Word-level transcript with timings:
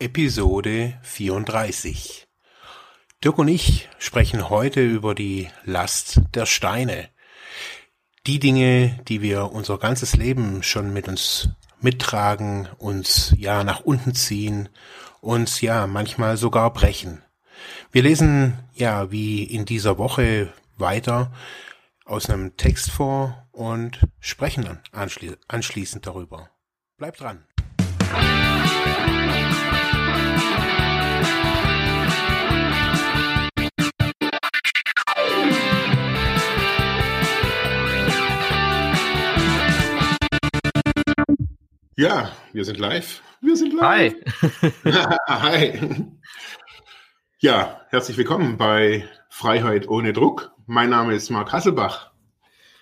Episode 0.00 0.96
34. 1.02 2.28
Dirk 3.24 3.36
und 3.36 3.48
ich 3.48 3.88
sprechen 3.98 4.48
heute 4.48 4.80
über 4.80 5.12
die 5.12 5.48
Last 5.64 6.20
der 6.34 6.46
Steine. 6.46 7.08
Die 8.24 8.38
Dinge, 8.38 9.00
die 9.08 9.22
wir 9.22 9.50
unser 9.50 9.76
ganzes 9.76 10.14
Leben 10.14 10.62
schon 10.62 10.92
mit 10.92 11.08
uns 11.08 11.48
mittragen, 11.80 12.68
uns 12.78 13.34
ja 13.36 13.64
nach 13.64 13.80
unten 13.80 14.14
ziehen, 14.14 14.68
uns 15.20 15.60
ja 15.62 15.88
manchmal 15.88 16.36
sogar 16.36 16.72
brechen. 16.72 17.24
Wir 17.90 18.02
lesen 18.02 18.56
ja 18.74 19.10
wie 19.10 19.42
in 19.42 19.64
dieser 19.64 19.98
Woche 19.98 20.52
weiter 20.76 21.32
aus 22.04 22.30
einem 22.30 22.56
Text 22.56 22.92
vor 22.92 23.48
und 23.50 24.06
sprechen 24.20 24.64
dann 24.64 24.80
anschli 24.92 25.34
anschließend 25.48 26.06
darüber. 26.06 26.50
Bleibt 26.98 27.20
dran. 27.20 27.44
Ja, 41.98 42.30
wir 42.52 42.64
sind 42.64 42.78
live. 42.78 43.22
Wir 43.40 43.56
sind 43.56 43.74
live. 43.74 44.14
Hi. 44.84 45.16
Hi. 45.26 46.06
Ja, 47.40 47.80
herzlich 47.88 48.16
willkommen 48.16 48.56
bei 48.56 49.04
Freiheit 49.30 49.88
ohne 49.88 50.12
Druck. 50.12 50.52
Mein 50.66 50.90
Name 50.90 51.16
ist 51.16 51.28
Marc 51.30 51.52
Hasselbach. 51.52 52.12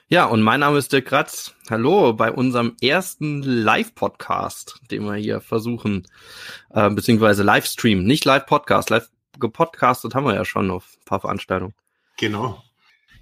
Ja, 0.09 0.27
und 0.27 0.43
mein 0.43 0.61
Name 0.61 0.77
ist 0.77 0.93
Dirk 0.93 1.07
Kratz. 1.07 1.55
Hallo 1.71 2.13
bei 2.13 2.31
unserem 2.31 2.77
ersten 2.83 3.41
Live-Podcast, 3.41 4.83
den 4.91 5.05
wir 5.07 5.15
hier 5.15 5.41
versuchen, 5.41 6.07
äh, 6.75 6.91
beziehungsweise 6.91 7.43
Livestream, 7.43 8.05
nicht 8.05 8.27
Live-Podcast. 8.27 8.91
Live 8.91 9.09
gepodcastet 9.41 10.15
haben 10.15 10.27
wir 10.27 10.35
ja 10.35 10.45
schon 10.45 10.71
auf 10.71 10.95
ein 10.99 11.05
paar 11.07 11.21
Veranstaltungen. 11.21 11.73
Genau. 12.19 12.63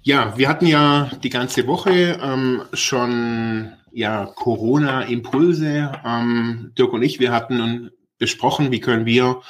Ja, 0.01 0.37
wir 0.37 0.49
hatten 0.49 0.65
ja 0.67 1.09
die 1.23 1.29
ganze 1.29 1.65
Woche 1.67 2.19
ähm, 2.21 2.63
schon 2.73 3.71
ja, 3.95 4.25
Corona-Impulse. 4.25 5.93
Ähm, 6.03 6.73
Dirk 6.77 6.91
und 6.91 7.01
ich, 7.01 7.21
wir 7.21 7.31
hatten 7.31 7.91
besprochen, 8.17 8.71
wie 8.71 8.81
können 8.81 9.05
wir 9.05 9.41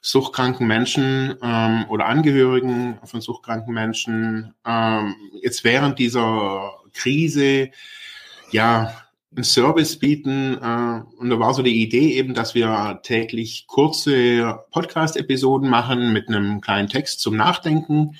suchtkranken 0.00 0.66
Menschen 0.66 1.36
ähm, 1.40 1.86
oder 1.88 2.06
Angehörigen 2.06 2.98
von 3.04 3.20
suchtkranken 3.20 3.72
Menschen 3.72 4.52
ähm, 4.66 5.14
jetzt 5.40 5.62
während 5.62 6.00
dieser 6.00 6.72
Krise 6.92 7.70
ja 8.50 8.92
einen 9.34 9.44
Service 9.44 9.96
bieten. 9.96 10.58
Äh, 10.60 11.02
und 11.20 11.30
da 11.30 11.38
war 11.38 11.54
so 11.54 11.62
die 11.62 11.80
Idee 11.80 12.14
eben, 12.14 12.34
dass 12.34 12.56
wir 12.56 12.98
täglich 13.04 13.66
kurze 13.68 14.64
Podcast-Episoden 14.72 15.70
machen 15.70 16.12
mit 16.12 16.26
einem 16.26 16.60
kleinen 16.60 16.88
Text 16.88 17.20
zum 17.20 17.36
Nachdenken 17.36 18.16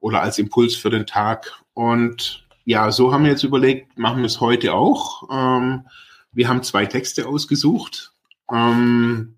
oder 0.00 0.20
als 0.20 0.40
Impuls 0.40 0.74
für 0.74 0.90
den 0.90 1.06
Tag. 1.06 1.62
Und 1.74 2.41
ja, 2.64 2.90
so 2.92 3.12
haben 3.12 3.24
wir 3.24 3.30
jetzt 3.30 3.42
überlegt, 3.42 3.98
machen 3.98 4.18
wir 4.18 4.26
es 4.26 4.40
heute 4.40 4.74
auch. 4.74 5.28
Ähm, 5.30 5.86
wir 6.32 6.48
haben 6.48 6.62
zwei 6.62 6.86
Texte 6.86 7.26
ausgesucht. 7.26 8.12
Ähm, 8.50 9.36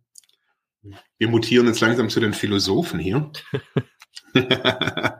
wir 1.19 1.29
mutieren 1.29 1.67
jetzt 1.67 1.81
langsam 1.81 2.09
zu 2.11 2.21
den 2.21 2.35
Philosophen 2.35 2.99
hier. 2.99 3.31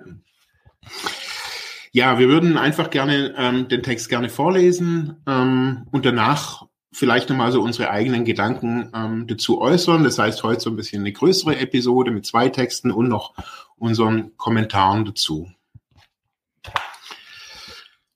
ja, 1.93 2.19
wir 2.19 2.29
würden 2.29 2.59
einfach 2.59 2.91
gerne 2.91 3.35
ähm, 3.37 3.69
den 3.69 3.83
Text 3.83 4.09
gerne 4.09 4.29
vorlesen 4.29 5.23
ähm, 5.27 5.87
und 5.91 6.05
danach 6.05 6.67
vielleicht 6.93 7.29
nochmal 7.29 7.53
so 7.53 7.63
unsere 7.63 7.91
eigenen 7.91 8.25
Gedanken 8.25 8.91
ähm, 8.95 9.27
dazu 9.27 9.61
äußern. 9.61 10.05
Das 10.05 10.19
heißt, 10.19 10.43
heute 10.43 10.61
so 10.61 10.71
ein 10.71 10.77
bisschen 10.77 11.03
eine 11.03 11.13
größere 11.13 11.57
Episode 11.59 12.11
mit 12.11 12.25
zwei 12.27 12.49
Texten 12.49 12.91
und 12.91 13.09
noch 13.09 13.35
unseren 13.77 14.37
Kommentaren 14.37 15.05
dazu. 15.05 15.51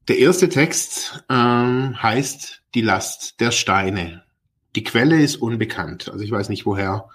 Der 0.08 0.16
erste 0.16 0.48
Text 0.48 1.22
ähm, 1.28 2.02
heißt 2.02 2.62
Die 2.74 2.80
Last 2.80 3.40
der 3.40 3.50
Steine. 3.50 4.24
Die 4.74 4.82
Quelle 4.82 5.20
ist 5.20 5.36
unbekannt, 5.36 6.08
also 6.08 6.24
ich 6.24 6.30
weiß 6.30 6.48
nicht, 6.48 6.64
woher 6.64 7.10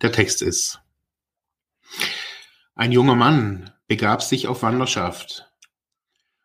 der 0.00 0.12
Text 0.12 0.42
ist. 0.42 0.80
Ein 2.76 2.92
junger 2.92 3.16
Mann 3.16 3.72
begab 3.88 4.22
sich 4.22 4.46
auf 4.46 4.62
Wanderschaft. 4.62 5.50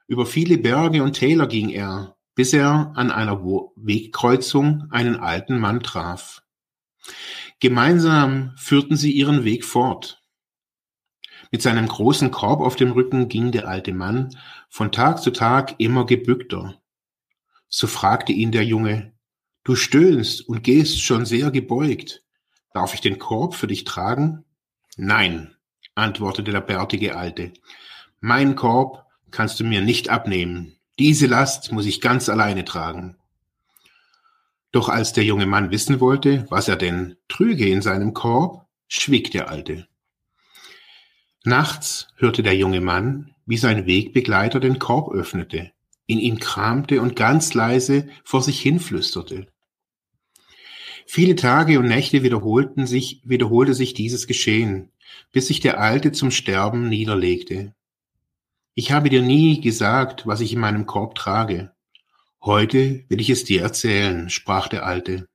Über 0.08 0.26
viele 0.26 0.58
Berge 0.58 1.04
und 1.04 1.14
Täler 1.14 1.46
ging 1.46 1.70
er, 1.70 2.16
bis 2.34 2.52
er 2.52 2.94
an 2.96 3.12
einer 3.12 3.44
Wegkreuzung 3.44 4.88
einen 4.90 5.18
alten 5.18 5.60
Mann 5.60 5.82
traf. 5.82 6.42
Gemeinsam 7.60 8.54
führten 8.58 8.98
sie 8.98 9.12
ihren 9.12 9.44
Weg 9.44 9.66
fort. 9.66 10.24
Mit 11.52 11.62
seinem 11.62 11.88
großen 11.88 12.32
Korb 12.32 12.62
auf 12.62 12.76
dem 12.76 12.92
Rücken 12.92 13.28
ging 13.28 13.52
der 13.52 13.68
alte 13.68 13.94
Mann 13.94 14.36
von 14.72 14.94
Tag 14.94 15.22
zu 15.22 15.32
Tag 15.32 15.76
immer 15.80 16.06
gebückter. 16.06 16.82
So 17.68 17.88
fragte 17.88 18.32
ihn 18.32 18.54
der 18.54 18.64
Junge, 18.64 19.12
Du 19.64 19.76
stöhnst 19.76 20.48
und 20.48 20.64
gehst 20.64 21.04
schon 21.04 21.26
sehr 21.26 21.52
gebeugt. 21.52 22.24
Darf 22.74 22.94
ich 22.94 23.02
den 23.02 23.20
Korb 23.20 23.54
für 23.54 23.68
dich 23.68 23.84
tragen? 23.84 24.46
Nein, 24.96 25.54
antwortete 25.94 26.52
der 26.52 26.62
bärtige 26.62 27.18
Alte. 27.18 27.52
Mein 28.22 28.56
Korb 28.56 29.06
kannst 29.30 29.60
du 29.60 29.66
mir 29.66 29.82
nicht 29.82 30.10
abnehmen. 30.10 30.78
Diese 30.98 31.28
Last 31.28 31.74
muss 31.74 31.86
ich 31.86 32.00
ganz 32.00 32.30
alleine 32.30 32.64
tragen. 32.64 33.18
Doch 34.72 34.88
als 34.88 35.12
der 35.12 35.26
junge 35.26 35.48
Mann 35.48 35.70
wissen 35.70 36.00
wollte, 36.00 36.46
was 36.50 36.70
er 36.70 36.78
denn 36.78 37.18
trüge 37.28 37.68
in 37.68 37.82
seinem 37.82 38.14
Korb, 38.14 38.66
schwieg 38.88 39.32
der 39.32 39.50
Alte. 39.50 39.88
Nachts 41.44 42.08
hörte 42.16 42.42
der 42.42 42.56
junge 42.56 42.82
Mann, 42.82 43.36
wie 43.52 43.58
sein 43.58 43.86
Wegbegleiter 43.86 44.62
den 44.62 44.80
Korb 44.80 45.12
öffnete, 45.12 45.74
in 46.06 46.20
ihm 46.20 46.40
kramte 46.40 47.02
und 47.02 47.18
ganz 47.18 47.54
leise 47.54 48.08
vor 48.24 48.42
sich 48.42 48.62
hinflüsterte. 48.62 49.46
Viele 51.06 51.36
Tage 51.36 51.78
und 51.78 51.90
Nächte 51.90 52.24
wiederholten 52.24 52.88
sich, 52.88 53.20
wiederholte 53.26 53.74
sich 53.74 53.94
dieses 53.94 54.26
Geschehen, 54.26 54.88
bis 55.34 55.48
sich 55.48 55.60
der 55.60 55.82
Alte 55.82 56.14
zum 56.14 56.32
Sterben 56.32 56.88
niederlegte. 56.88 57.76
Ich 58.74 58.94
habe 58.94 59.10
dir 59.10 59.22
nie 59.22 59.60
gesagt, 59.60 60.26
was 60.26 60.40
ich 60.40 60.54
in 60.54 60.60
meinem 60.62 60.86
Korb 60.86 61.16
trage. 61.16 61.74
Heute 62.42 63.04
will 63.10 63.20
ich 63.20 63.30
es 63.30 63.44
dir 63.44 63.64
erzählen, 63.64 64.30
sprach 64.30 64.70
der 64.70 64.86
Alte. 64.86 65.28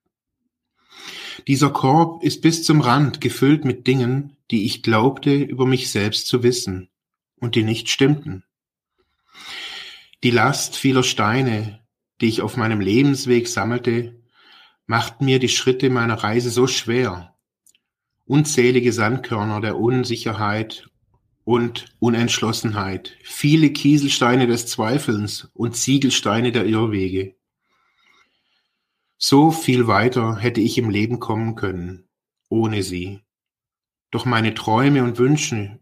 Dieser 1.47 1.69
Korb 1.69 2.25
ist 2.25 2.41
bis 2.41 2.65
zum 2.65 2.81
Rand 2.81 3.21
gefüllt 3.21 3.67
mit 3.67 3.87
Dingen, 3.87 4.39
die 4.51 4.65
ich 4.65 4.83
glaubte 4.83 5.35
über 5.35 5.67
mich 5.67 5.91
selbst 5.91 6.29
zu 6.29 6.43
wissen 6.43 6.89
und 7.37 7.55
die 7.55 7.63
nicht 7.63 7.89
stimmten. 7.89 8.45
Die 10.25 10.31
Last 10.31 10.77
vieler 10.77 11.03
Steine, 11.03 11.81
die 12.21 12.27
ich 12.27 12.43
auf 12.43 12.57
meinem 12.57 12.81
Lebensweg 12.81 13.49
sammelte, 13.49 14.23
machten 14.87 15.25
mir 15.25 15.39
die 15.39 15.49
Schritte 15.49 15.91
meiner 15.91 16.15
Reise 16.15 16.51
so 16.51 16.67
schwer. 16.67 17.35
Unzählige 18.25 18.93
Sandkörner 18.93 19.61
der 19.61 19.77
Unsicherheit 19.77 20.89
und 21.45 21.95
Unentschlossenheit, 22.01 23.17
viele 23.23 23.71
Kieselsteine 23.71 24.47
des 24.49 24.67
Zweifelns 24.67 25.49
und 25.55 25.77
Ziegelsteine 25.77 26.51
der 26.51 26.67
Irrwege. 26.67 27.37
So 29.17 29.51
viel 29.51 29.87
weiter 29.87 30.37
hätte 30.37 30.61
ich 30.61 30.77
im 30.77 30.91
Leben 30.91 31.21
kommen 31.21 31.55
können, 31.55 32.09
ohne 32.49 32.83
sie. 32.83 33.21
Doch 34.11 34.25
meine 34.25 34.55
Träume 34.55 35.05
und 35.05 35.19
Wünsche, 35.19 35.79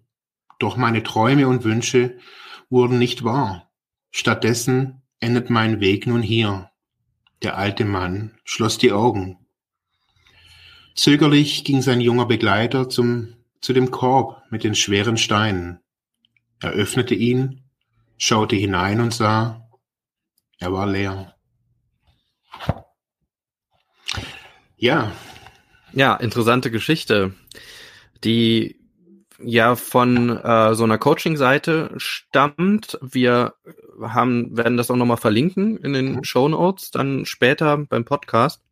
doch 0.59 0.77
meine 0.77 1.03
Träume 1.03 1.49
und 1.49 1.65
Wünsche 1.65 2.19
wurden 2.71 2.99
nicht 2.99 3.25
wahr. 3.25 3.71
Stattdessen 4.11 5.03
endet 5.21 5.51
mein 5.51 5.81
Weg 5.81 6.07
nun 6.07 6.23
hier. 6.23 6.71
Der 7.43 7.57
alte 7.57 7.85
Mann 7.85 8.39
schloss 8.45 8.79
die 8.79 8.93
Augen. 8.93 9.39
Zögerlich 10.95 11.65
ging 11.65 11.83
sein 11.83 12.01
junger 12.01 12.27
Begleiter 12.27 12.89
zum, 12.89 13.35
zu 13.61 13.73
dem 13.73 13.91
Korb 13.91 14.43
mit 14.51 14.65
den 14.65 14.75
schweren 14.75 15.17
Steinen. 15.17 15.81
Er 16.61 16.71
öffnete 16.71 17.15
ihn, 17.15 17.65
schaute 18.17 18.57
hinein 18.57 19.01
und 19.01 19.13
sah, 19.13 19.69
er 20.59 20.73
war 20.73 20.87
leer. 20.87 21.35
Ja. 24.77 25.13
Ja, 25.93 26.17
interessante 26.17 26.71
Geschichte 26.71 27.35
die 28.25 28.81
ja 29.45 29.77
von 29.77 30.37
äh, 30.39 30.75
so 30.75 30.85
einer 30.85 30.99
Coaching-Seite 30.99 31.93
stammt. 31.97 32.99
Wir 33.03 33.55
haben, 34.01 34.57
werden 34.57 34.77
das 34.77 34.91
auch 34.91 34.97
nochmal 34.97 35.17
verlinken 35.17 35.77
in 35.79 35.93
den 35.93 36.17
mhm. 36.17 36.25
Show 36.25 36.49
Notes, 36.49 36.91
dann 36.91 37.27
später 37.27 37.77
beim 37.79 38.05
Podcast. 38.05 38.63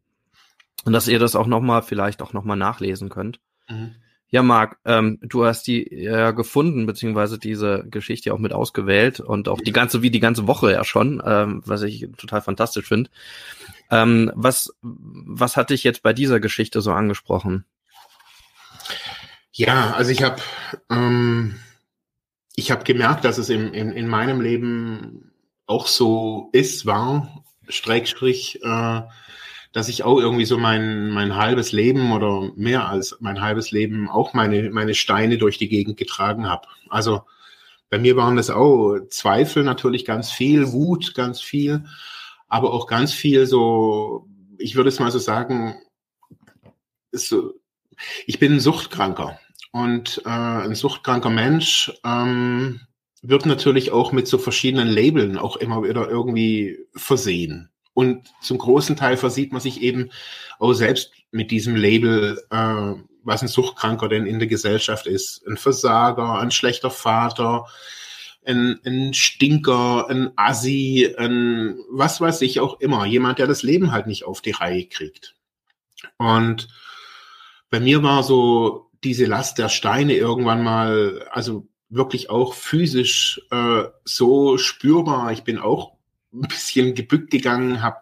Und 0.85 0.93
dass 0.93 1.09
ihr 1.09 1.19
das 1.19 1.37
auch 1.37 1.47
nochmal, 1.47 1.83
vielleicht 1.83 2.23
auch 2.23 2.33
nochmal 2.33 2.57
nachlesen 2.57 3.09
könnt. 3.09 3.41
Mhm. 3.69 3.95
Ja, 4.33 4.43
Marc, 4.43 4.79
ähm, 4.87 5.19
du 5.21 5.45
hast 5.45 5.67
die 5.67 5.87
ja 5.95 6.31
gefunden, 6.31 6.87
beziehungsweise 6.87 7.39
diese 7.39 7.85
Geschichte 7.87 8.33
auch 8.33 8.39
mit 8.39 8.55
ausgewählt 8.55 9.21
und 9.21 9.47
auch 9.47 9.61
die 9.61 9.73
ganze, 9.73 10.01
wie 10.01 10.11
die 10.11 10.21
ganze 10.21 10.47
Woche 10.47 10.73
ja 10.73 10.85
schon, 10.85 11.23
ähm, 11.25 11.63
was 11.67 11.83
ich 11.83 12.09
total 12.17 12.41
fantastisch 12.41 12.89
finde. 12.89 13.11
Ähm, 13.91 14.33
was, 14.35 14.75
was 14.81 15.59
hat 15.59 15.69
dich 15.69 15.85
jetzt 15.85 16.03
bei 16.03 16.15
dieser 16.15 16.41
Geschichte 16.41 16.81
so 16.81 16.93
angesprochen? 16.93 17.67
Ja, 19.55 19.93
also 19.93 20.11
ich 20.11 20.23
habe 20.23 20.41
ähm, 20.91 21.59
ich 22.55 22.71
habe 22.71 22.85
gemerkt, 22.85 23.25
dass 23.25 23.39
es 23.39 23.51
im, 23.51 23.73
in, 23.73 23.93
in 23.93 24.09
meinem 24.09 24.41
Leben 24.41 25.33
auch 25.67 25.87
so 25.87 26.49
ist, 26.53 26.87
war, 26.87 27.45
Streckstrich, 27.69 28.63
äh, 28.63 29.03
dass 29.73 29.89
ich 29.89 30.05
auch 30.05 30.19
irgendwie 30.19 30.45
so 30.45 30.59
mein, 30.59 31.11
mein 31.11 31.37
halbes 31.37 31.73
Leben 31.73 32.13
oder 32.13 32.51
mehr 32.57 32.89
als 32.89 33.17
mein 33.21 33.41
halbes 33.41 33.71
Leben 33.71 34.09
auch 34.09 34.35
meine, 34.35 34.71
meine 34.71 34.95
Steine 34.95 35.39
durch 35.39 35.59
die 35.59 35.69
Gegend 35.69 35.97
getragen 35.97 36.47
habe. 36.47 36.69
Also 36.91 37.23
bei 37.89 37.99
mir 37.99 38.17
waren 38.17 38.37
das 38.37 38.51
auch 38.51 38.99
Zweifel 39.09 39.65
natürlich 39.65 40.05
ganz 40.05 40.31
viel, 40.31 40.73
Wut 40.73 41.15
ganz 41.15 41.41
viel, 41.41 41.85
aber 42.49 42.73
auch 42.73 42.87
ganz 42.87 43.13
viel 43.13 43.47
so, 43.47 44.29
ich 44.59 44.77
würde 44.77 44.89
es 44.89 44.99
mal 44.99 45.11
so 45.11 45.19
sagen, 45.19 45.77
so, 47.13 47.55
ich 48.27 48.39
bin 48.39 48.55
ein 48.55 48.61
Suchtkranker 48.61 49.39
und 49.73 50.23
äh, 50.25 50.29
ein 50.29 50.75
suchtkranker 50.75 51.31
Mensch 51.31 51.91
ähm, 52.05 52.81
wird 53.23 53.47
natürlich 53.47 53.91
auch 53.91 54.13
mit 54.13 54.29
so 54.29 54.39
verschiedenen 54.39 54.89
Labeln 54.89 55.39
auch 55.39 55.57
immer 55.57 55.83
wieder 55.83 56.09
irgendwie 56.09 56.79
versehen. 56.95 57.71
Und 57.95 58.29
zum 58.43 58.59
großen 58.59 58.97
Teil 58.97 59.17
versieht 59.17 59.53
man 59.53 59.61
sich 59.61 59.81
eben 59.81 60.11
auch 60.59 60.75
selbst 60.75 61.13
mit 61.31 61.51
diesem 61.51 61.75
Label, 61.75 62.43
äh, 62.51 62.93
was 63.25 63.43
ein 63.43 63.49
Suchtkranker 63.49 64.09
denn 64.09 64.27
in 64.27 64.39
der 64.39 64.49
Gesellschaft 64.49 65.07
ist. 65.07 65.47
Ein 65.47 65.57
Versager, 65.57 66.39
ein 66.39 66.51
schlechter 66.51 66.91
Vater, 66.91 67.67
ein, 68.45 68.79
ein 68.85 69.15
Stinker, 69.15 70.09
ein 70.11 70.33
Assi, 70.37 71.15
ein 71.17 71.79
was 71.91 72.21
weiß 72.21 72.43
ich 72.43 72.61
auch 72.61 72.81
immer. 72.81 73.07
Jemand, 73.07 73.39
der 73.39 73.47
das 73.47 73.63
Leben 73.63 73.93
halt 73.93 74.07
nicht 74.07 74.25
auf 74.25 74.43
die 74.43 74.51
Reihe 74.51 74.87
kriegt. 74.87 75.35
Und 76.19 76.69
bei 77.71 77.81
mir 77.81 78.03
war 78.03 78.23
so 78.23 78.91
diese 79.05 79.27
Last 79.27 79.59
der 79.59 79.69
Steine 79.69 80.15
irgendwann 80.15 80.63
mal, 80.63 81.27
also 81.31 81.69
wirklich 81.89 82.31
auch 82.31 82.55
physisch 82.55 83.41
äh, 83.51 83.85
so 84.05 84.59
spürbar. 84.59 85.33
Ich 85.33 85.45
bin 85.45 85.59
auch 85.59 85.93
ein 86.33 86.49
bisschen 86.49 86.95
gebückt 86.95 87.31
gegangen, 87.31 87.83
habe 87.83 87.99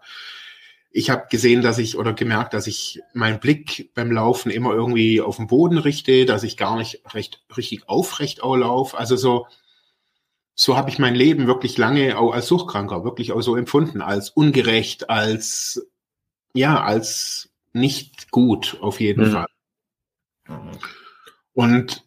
ich 0.93 1.09
habe 1.09 1.29
gesehen, 1.31 1.63
dass 1.63 1.79
ich 1.79 1.97
oder 1.97 2.13
gemerkt, 2.13 2.53
dass 2.53 2.67
ich 2.67 3.01
meinen 3.15 3.39
Blick 3.39 3.93
beim 3.95 4.11
Laufen 4.11 4.51
immer 4.51 4.73
irgendwie 4.73 5.21
auf 5.21 5.37
den 5.37 5.47
Boden 5.47 5.79
richte, 5.79 6.27
dass 6.27 6.43
ich 6.43 6.57
gar 6.57 6.77
nicht 6.77 7.03
recht 7.15 7.45
richtig 7.57 7.89
aufrecht 7.89 8.43
auch 8.43 8.57
laufe. 8.57 8.99
Also 8.99 9.17
so 9.17 9.47
so 10.55 10.77
habe 10.77 10.91
ich 10.91 10.99
mein 10.99 11.15
Leben 11.15 11.47
wirklich 11.47 11.79
lange 11.79 12.19
auch 12.19 12.33
als 12.33 12.49
Suchtkranker 12.49 13.05
wirklich 13.05 13.33
auch 13.33 13.41
so 13.41 13.57
empfunden, 13.57 14.03
als 14.03 14.31
ungerecht, 14.31 15.09
als 15.09 15.89
ja, 16.55 16.83
als 16.83 17.51
nicht 17.73 18.31
gut 18.33 18.77
auf 18.81 19.01
jeden 19.01 19.29
mhm. 19.29 19.33
Fall. 19.33 19.47
Und 21.53 22.05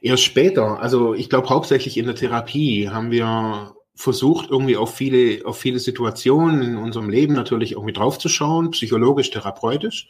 erst 0.00 0.24
später, 0.24 0.80
also 0.80 1.14
ich 1.14 1.28
glaube 1.28 1.48
hauptsächlich 1.48 1.96
in 1.96 2.06
der 2.06 2.14
Therapie 2.14 2.88
haben 2.88 3.10
wir 3.10 3.74
versucht, 3.94 4.50
irgendwie 4.50 4.76
auf 4.76 4.94
viele, 4.94 5.44
auf 5.46 5.58
viele 5.58 5.78
Situationen 5.78 6.62
in 6.62 6.76
unserem 6.76 7.08
Leben 7.08 7.34
natürlich 7.34 7.72
irgendwie 7.72 7.94
draufzuschauen, 7.94 8.70
psychologisch, 8.70 9.30
therapeutisch. 9.30 10.08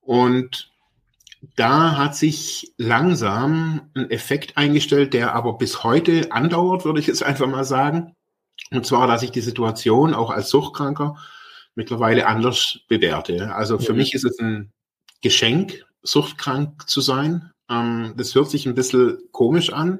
Und 0.00 0.70
da 1.56 1.96
hat 1.96 2.14
sich 2.14 2.72
langsam 2.76 3.90
ein 3.94 4.10
Effekt 4.10 4.56
eingestellt, 4.56 5.14
der 5.14 5.34
aber 5.34 5.54
bis 5.56 5.82
heute 5.82 6.30
andauert, 6.30 6.84
würde 6.84 7.00
ich 7.00 7.06
jetzt 7.06 7.22
einfach 7.22 7.46
mal 7.46 7.64
sagen. 7.64 8.14
Und 8.70 8.86
zwar, 8.86 9.06
dass 9.06 9.22
ich 9.22 9.30
die 9.30 9.40
Situation 9.40 10.14
auch 10.14 10.30
als 10.30 10.50
Suchtkranker 10.50 11.16
mittlerweile 11.74 12.26
anders 12.26 12.80
bewerte. 12.88 13.54
Also 13.54 13.78
für 13.78 13.92
mhm. 13.92 13.98
mich 13.98 14.14
ist 14.14 14.24
es 14.24 14.38
ein 14.38 14.72
Geschenk, 15.22 15.86
suchtkrank 16.04 16.88
zu 16.88 17.00
sein. 17.00 17.50
Ähm, 17.68 18.14
das 18.16 18.34
hört 18.34 18.50
sich 18.50 18.66
ein 18.66 18.74
bisschen 18.74 19.18
komisch 19.32 19.72
an, 19.72 19.98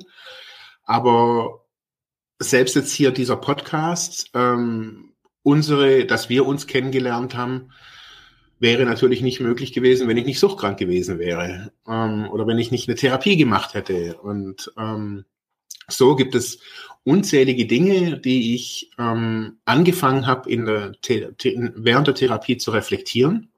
aber 0.85 1.65
selbst 2.39 2.77
jetzt 2.77 2.93
hier 2.93 3.11
dieser 3.11 3.37
Podcast, 3.37 4.31
ähm, 4.35 5.12
unsere, 5.43 6.06
dass 6.06 6.29
wir 6.29 6.47
uns 6.47 6.67
kennengelernt 6.67 7.35
haben, 7.35 7.71
wäre 8.61 8.85
natürlich 8.85 9.21
nicht 9.21 9.41
möglich 9.41 9.73
gewesen, 9.73 10.09
wenn 10.09 10.17
ich 10.17 10.25
nicht 10.25 10.39
suchtkrank 10.39 10.79
gewesen 10.79 11.19
wäre 11.19 11.73
ähm, 11.89 12.29
oder 12.31 12.47
wenn 12.47 12.59
ich 12.59 12.71
nicht 12.71 12.89
eine 12.89 12.97
Therapie 12.97 13.37
gemacht 13.37 13.75
hätte. 13.75 14.17
Und 14.19 14.73
ähm, 14.79 15.25
so 15.89 16.17
gibt 16.17 16.35
es 16.35 16.61
unzählige 17.03 17.67
Dinge, 17.67 18.19
die 18.19 18.55
ich 18.55 18.91
ähm, 18.99 19.59
angefangen 19.65 20.27
habe, 20.27 20.49
in 20.50 20.65
der 20.65 20.93
während 21.75 22.07
der 22.07 22.15
Therapie 22.15 22.57
zu 22.57 22.71
reflektieren 22.71 23.50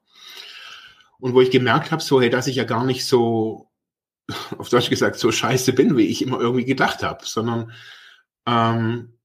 und 1.19 1.35
wo 1.35 1.41
ich 1.41 1.51
gemerkt 1.51 1.91
habe, 1.91 2.03
so 2.03 2.21
hey, 2.21 2.31
dass 2.31 2.47
ich 2.47 2.57
ja 2.57 2.65
gar 2.65 2.85
nicht 2.85 3.07
so 3.07 3.71
auf 4.59 4.69
Deutsch 4.69 4.91
gesagt 4.91 5.19
so 5.19 5.31
scheiße 5.33 5.73
bin, 5.73 5.97
wie 5.97 6.07
ich 6.07 6.23
immer 6.23 6.41
irgendwie 6.41 6.65
gedacht 6.65 7.03
habe, 7.03 7.25
sondern 7.25 7.73
ähm, 8.47 9.17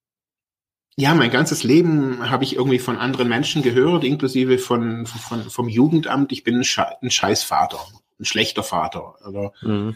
ja, 0.97 1.15
mein 1.15 1.31
ganzes 1.31 1.63
Leben 1.63 2.29
habe 2.29 2.43
ich 2.43 2.55
irgendwie 2.55 2.79
von 2.79 2.97
anderen 2.97 3.29
Menschen 3.29 3.61
gehört, 3.61 4.03
inklusive 4.03 4.57
von, 4.57 5.05
von 5.05 5.49
vom 5.49 5.69
Jugendamt. 5.69 6.31
Ich 6.31 6.43
bin 6.43 6.57
ein, 6.57 6.63
Sche 6.63 6.85
ein 7.01 7.09
scheiß 7.09 7.43
Vater, 7.43 7.79
ein 8.19 8.25
schlechter 8.25 8.61
Vater. 8.61 9.15
Oder 9.25 9.53
mhm. 9.61 9.95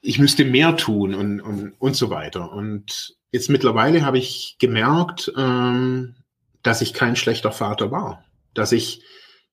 ich 0.00 0.18
müsste 0.18 0.44
mehr 0.44 0.76
tun 0.76 1.14
und, 1.14 1.40
und, 1.40 1.72
und 1.78 1.96
so 1.96 2.10
weiter. 2.10 2.52
Und 2.52 3.16
jetzt 3.32 3.50
mittlerweile 3.50 4.06
habe 4.06 4.18
ich 4.18 4.56
gemerkt, 4.60 5.32
ähm, 5.36 6.14
dass 6.62 6.80
ich 6.80 6.94
kein 6.94 7.16
schlechter 7.16 7.50
Vater 7.50 7.90
war. 7.90 8.24
Dass 8.54 8.70
ich 8.70 9.02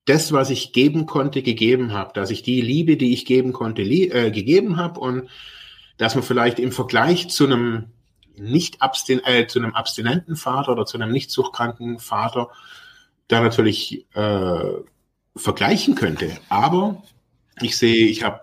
das, 0.06 0.32
was 0.32 0.50
ich 0.50 0.74
geben 0.74 1.06
konnte, 1.06 1.42
gegeben 1.42 1.94
habe. 1.94 2.12
Dass 2.14 2.32
ich 2.32 2.44
die 2.44 2.62
Liebe, 2.62 2.98
die 2.98 3.14
ich 3.14 3.26
geben 3.26 3.54
konnte, 3.54 3.82
äh, 3.84 4.32
gegeben 4.32 4.78
habe. 4.78 5.00
Und 5.00 5.30
dass 5.98 6.16
man 6.16 6.24
vielleicht 6.24 6.60
im 6.60 6.72
Vergleich 6.72 7.30
zu 7.30 7.46
einem 7.46 7.86
nicht 8.38 8.82
abstin 8.82 9.22
äh, 9.24 9.48
zu 9.48 9.60
einem 9.60 9.76
abstinenten 9.76 10.36
Vater 10.36 10.72
oder 10.72 10.86
zu 10.86 10.98
einem 10.98 11.12
nicht 11.12 11.30
suchtkranken 11.32 12.00
Vater 12.00 12.50
da 13.28 13.42
natürlich 13.42 14.06
äh, 14.14 14.72
vergleichen 15.36 15.96
könnte. 15.96 16.38
Aber 16.50 17.04
ich 17.62 17.78
sehe, 17.78 18.08
ich 18.08 18.24
habe 18.24 18.42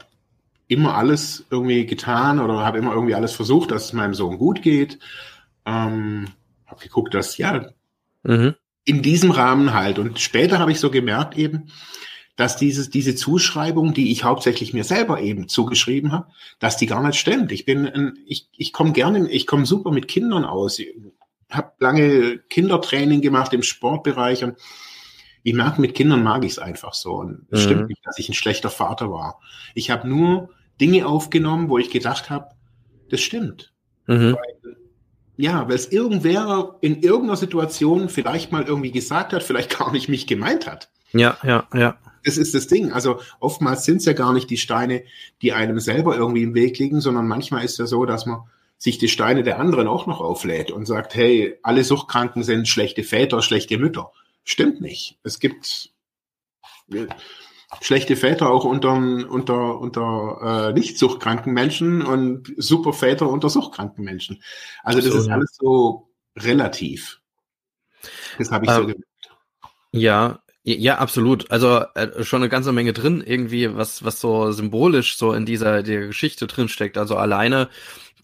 immer 0.68 0.94
alles 0.94 1.46
irgendwie 1.50 1.86
getan 1.86 2.38
oder 2.38 2.64
habe 2.64 2.78
immer 2.78 2.92
irgendwie 2.92 3.14
alles 3.14 3.32
versucht, 3.32 3.70
dass 3.70 3.86
es 3.86 3.92
meinem 3.92 4.14
Sohn 4.14 4.38
gut 4.38 4.62
geht. 4.62 4.98
Ähm, 5.66 6.28
habe 6.66 6.82
geguckt, 6.82 7.14
dass 7.14 7.36
ja 7.38 7.70
mhm. 8.22 8.54
In 8.88 9.02
diesem 9.02 9.30
Rahmen 9.30 9.74
halt. 9.74 9.98
Und 9.98 10.18
später 10.18 10.58
habe 10.58 10.72
ich 10.72 10.80
so 10.80 10.90
gemerkt 10.90 11.36
eben, 11.36 11.70
dass 12.36 12.56
dieses, 12.56 12.88
diese 12.88 13.14
Zuschreibung, 13.14 13.92
die 13.92 14.12
ich 14.12 14.24
hauptsächlich 14.24 14.72
mir 14.72 14.84
selber 14.84 15.20
eben 15.20 15.48
zugeschrieben 15.48 16.12
habe, 16.12 16.28
dass 16.58 16.76
die 16.76 16.86
gar 16.86 17.02
nicht 17.02 17.18
stimmt. 17.18 17.52
Ich 17.52 17.66
bin, 17.66 17.86
ein, 17.86 18.18
ich, 18.26 18.48
ich 18.56 18.72
komme 18.72 18.92
gerne, 18.92 19.28
ich 19.30 19.46
komme 19.46 19.66
super 19.66 19.90
mit 19.90 20.08
Kindern 20.08 20.44
aus. 20.44 20.78
Ich 20.78 20.94
habe 21.50 21.72
lange 21.80 22.38
Kindertraining 22.48 23.20
gemacht 23.20 23.52
im 23.52 23.62
Sportbereich 23.62 24.44
und 24.44 24.56
ich 25.42 25.52
merke, 25.52 25.80
mit 25.80 25.94
Kindern 25.94 26.22
mag 26.22 26.44
ich 26.44 26.52
es 26.52 26.58
einfach 26.58 26.94
so. 26.94 27.14
Und 27.14 27.46
es 27.50 27.60
mhm. 27.60 27.64
stimmt 27.64 27.88
nicht, 27.88 28.06
dass 28.06 28.18
ich 28.18 28.28
ein 28.28 28.34
schlechter 28.34 28.70
Vater 28.70 29.10
war. 29.10 29.40
Ich 29.74 29.90
habe 29.90 30.08
nur 30.08 30.50
Dinge 30.80 31.06
aufgenommen, 31.06 31.68
wo 31.68 31.76
ich 31.76 31.90
gedacht 31.90 32.30
habe, 32.30 32.50
das 33.10 33.20
stimmt. 33.20 33.74
Mhm. 34.06 34.36
Weil, 34.36 34.76
ja, 35.38 35.66
weil 35.66 35.76
es 35.76 35.90
irgendwer 35.90 36.76
in 36.82 37.00
irgendeiner 37.00 37.36
Situation 37.36 38.10
vielleicht 38.10 38.52
mal 38.52 38.64
irgendwie 38.64 38.90
gesagt 38.90 39.32
hat, 39.32 39.42
vielleicht 39.42 39.78
gar 39.78 39.92
nicht 39.92 40.10
mich 40.10 40.26
gemeint 40.26 40.66
hat. 40.66 40.90
Ja, 41.12 41.38
ja, 41.42 41.66
ja 41.72 41.96
das 42.24 42.36
ist 42.36 42.54
das 42.54 42.66
Ding. 42.66 42.92
Also 42.92 43.20
oftmals 43.40 43.84
sind 43.84 43.98
es 43.98 44.04
ja 44.04 44.12
gar 44.12 44.32
nicht 44.32 44.50
die 44.50 44.56
Steine, 44.56 45.02
die 45.40 45.52
einem 45.52 45.80
selber 45.80 46.16
irgendwie 46.16 46.42
im 46.42 46.54
Weg 46.54 46.78
liegen, 46.78 47.00
sondern 47.00 47.26
manchmal 47.26 47.64
ist 47.64 47.72
es 47.72 47.78
ja 47.78 47.86
so, 47.86 48.04
dass 48.04 48.26
man 48.26 48.40
sich 48.76 48.98
die 48.98 49.08
Steine 49.08 49.42
der 49.42 49.58
anderen 49.58 49.88
auch 49.88 50.06
noch 50.06 50.20
auflädt 50.20 50.70
und 50.70 50.86
sagt, 50.86 51.14
hey, 51.14 51.58
alle 51.62 51.82
Suchtkranken 51.82 52.42
sind 52.42 52.68
schlechte 52.68 53.02
Väter, 53.02 53.42
schlechte 53.42 53.78
Mütter. 53.78 54.12
Stimmt 54.44 54.80
nicht. 54.80 55.18
Es 55.24 55.40
gibt 55.40 55.90
schlechte 57.80 58.16
Väter 58.16 58.50
auch 58.50 58.64
unter, 58.64 58.94
unter, 58.94 59.78
unter 59.78 60.68
äh, 60.68 60.72
nicht 60.72 60.98
suchtkranken 60.98 61.52
Menschen 61.52 62.02
und 62.02 62.52
super 62.56 62.92
Väter 62.92 63.28
unter 63.28 63.50
suchtkranken 63.50 64.04
Menschen. 64.04 64.42
Also 64.82 65.00
das 65.00 65.10
so, 65.10 65.18
ist 65.18 65.26
ja. 65.26 65.34
alles 65.34 65.56
so 65.60 66.08
relativ. 66.36 67.20
Das 68.38 68.50
habe 68.50 68.64
ich 68.64 68.70
ähm, 68.70 68.76
so 68.76 68.82
gemerkt. 68.82 69.04
Ja, 69.92 70.40
ja, 70.64 70.98
absolut. 70.98 71.50
Also 71.50 71.82
äh, 71.94 72.24
schon 72.24 72.42
eine 72.42 72.50
ganze 72.50 72.72
Menge 72.72 72.92
drin, 72.92 73.22
irgendwie, 73.24 73.74
was, 73.74 74.04
was 74.04 74.20
so 74.20 74.52
symbolisch 74.52 75.16
so 75.16 75.32
in 75.32 75.46
dieser 75.46 75.82
der 75.82 76.08
Geschichte 76.08 76.46
drin 76.46 76.68
steckt. 76.68 76.98
Also 76.98 77.16
alleine 77.16 77.70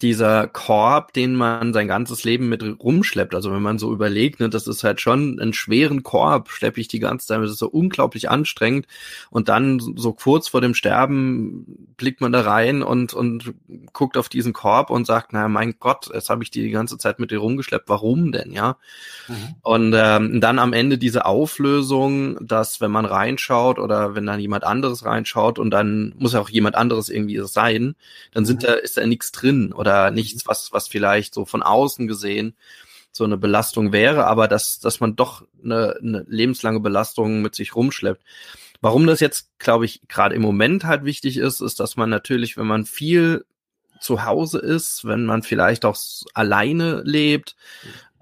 dieser 0.01 0.47
Korb, 0.47 1.13
den 1.13 1.35
man 1.35 1.73
sein 1.73 1.87
ganzes 1.87 2.23
Leben 2.23 2.49
mit 2.49 2.63
rumschleppt. 2.63 3.33
Also 3.33 3.51
wenn 3.51 3.61
man 3.61 3.79
so 3.79 3.91
überlegt, 3.93 4.39
ne, 4.39 4.49
das 4.49 4.67
ist 4.67 4.83
halt 4.83 5.01
schon 5.01 5.39
einen 5.39 5.53
schweren 5.53 6.03
Korb, 6.03 6.49
schleppe 6.49 6.81
ich 6.81 6.87
die 6.87 6.99
ganze 6.99 7.27
Zeit, 7.27 7.41
das 7.41 7.51
ist 7.51 7.59
so 7.59 7.69
unglaublich 7.69 8.29
anstrengend. 8.29 8.87
Und 9.29 9.49
dann 9.49 9.79
so 9.79 10.13
kurz 10.13 10.47
vor 10.47 10.61
dem 10.61 10.73
Sterben 10.73 11.93
blickt 11.97 12.21
man 12.21 12.31
da 12.31 12.41
rein 12.41 12.83
und, 12.83 13.13
und 13.13 13.53
guckt 13.93 14.17
auf 14.17 14.29
diesen 14.29 14.53
Korb 14.53 14.89
und 14.89 15.05
sagt, 15.07 15.31
na 15.31 15.47
mein 15.47 15.75
Gott, 15.79 16.09
jetzt 16.13 16.29
habe 16.29 16.43
ich 16.43 16.51
die 16.51 16.61
die 16.61 16.71
ganze 16.71 16.97
Zeit 16.97 17.19
mit 17.19 17.31
dir 17.31 17.39
rumgeschleppt. 17.39 17.87
Warum 17.87 18.31
denn, 18.31 18.51
ja? 18.51 18.77
Mhm. 19.27 19.55
Und 19.61 19.93
ähm, 19.95 20.41
dann 20.41 20.59
am 20.59 20.73
Ende 20.73 20.97
diese 20.97 21.25
Auflösung, 21.25 22.37
dass 22.45 22.81
wenn 22.81 22.91
man 22.91 23.05
reinschaut 23.05 23.79
oder 23.79 24.15
wenn 24.15 24.25
dann 24.25 24.39
jemand 24.39 24.63
anderes 24.63 25.05
reinschaut 25.05 25.59
und 25.59 25.71
dann 25.71 26.13
muss 26.17 26.33
ja 26.33 26.41
auch 26.41 26.49
jemand 26.49 26.75
anderes 26.75 27.09
irgendwie 27.09 27.41
sein, 27.45 27.95
dann 28.33 28.45
sind 28.45 28.63
mhm. 28.63 28.67
da, 28.67 28.73
ist 28.73 28.97
da 28.97 29.05
nichts 29.05 29.31
drin 29.31 29.73
oder 29.85 30.11
nichts, 30.11 30.47
was, 30.47 30.73
was 30.73 30.87
vielleicht 30.87 31.33
so 31.33 31.45
von 31.45 31.63
außen 31.63 32.07
gesehen 32.07 32.55
so 33.11 33.23
eine 33.23 33.37
Belastung 33.37 33.93
wäre, 33.93 34.27
aber 34.27 34.49
dass, 34.49 34.79
dass 34.79 34.99
man 34.99 35.15
doch 35.15 35.45
eine, 35.63 35.95
eine 36.01 36.25
lebenslange 36.27 36.81
Belastung 36.81 37.41
mit 37.41 37.55
sich 37.55 37.73
rumschleppt. 37.73 38.21
Warum 38.81 39.07
das 39.07 39.21
jetzt, 39.21 39.57
glaube 39.57 39.85
ich, 39.85 40.01
gerade 40.09 40.35
im 40.35 40.41
Moment 40.41 40.83
halt 40.83 41.05
wichtig 41.05 41.37
ist, 41.37 41.61
ist, 41.61 41.79
dass 41.79 41.95
man 41.95 42.09
natürlich, 42.09 42.57
wenn 42.57 42.67
man 42.67 42.83
viel 42.83 43.45
zu 44.01 44.25
Hause 44.25 44.59
ist, 44.59 45.05
wenn 45.05 45.25
man 45.25 45.43
vielleicht 45.43 45.85
auch 45.85 45.97
alleine 46.33 47.03
lebt, 47.05 47.55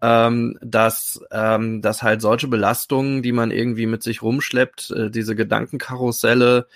ähm, 0.03 0.59
dass, 0.61 1.21
ähm, 1.31 1.81
dass 1.81 2.03
halt 2.03 2.21
solche 2.21 2.47
Belastungen, 2.47 3.23
die 3.23 3.31
man 3.31 3.49
irgendwie 3.49 3.87
mit 3.87 4.03
sich 4.03 4.21
rumschleppt, 4.21 4.91
äh, 4.91 5.09
diese 5.09 5.35
Gedankenkarusselle, 5.35 6.67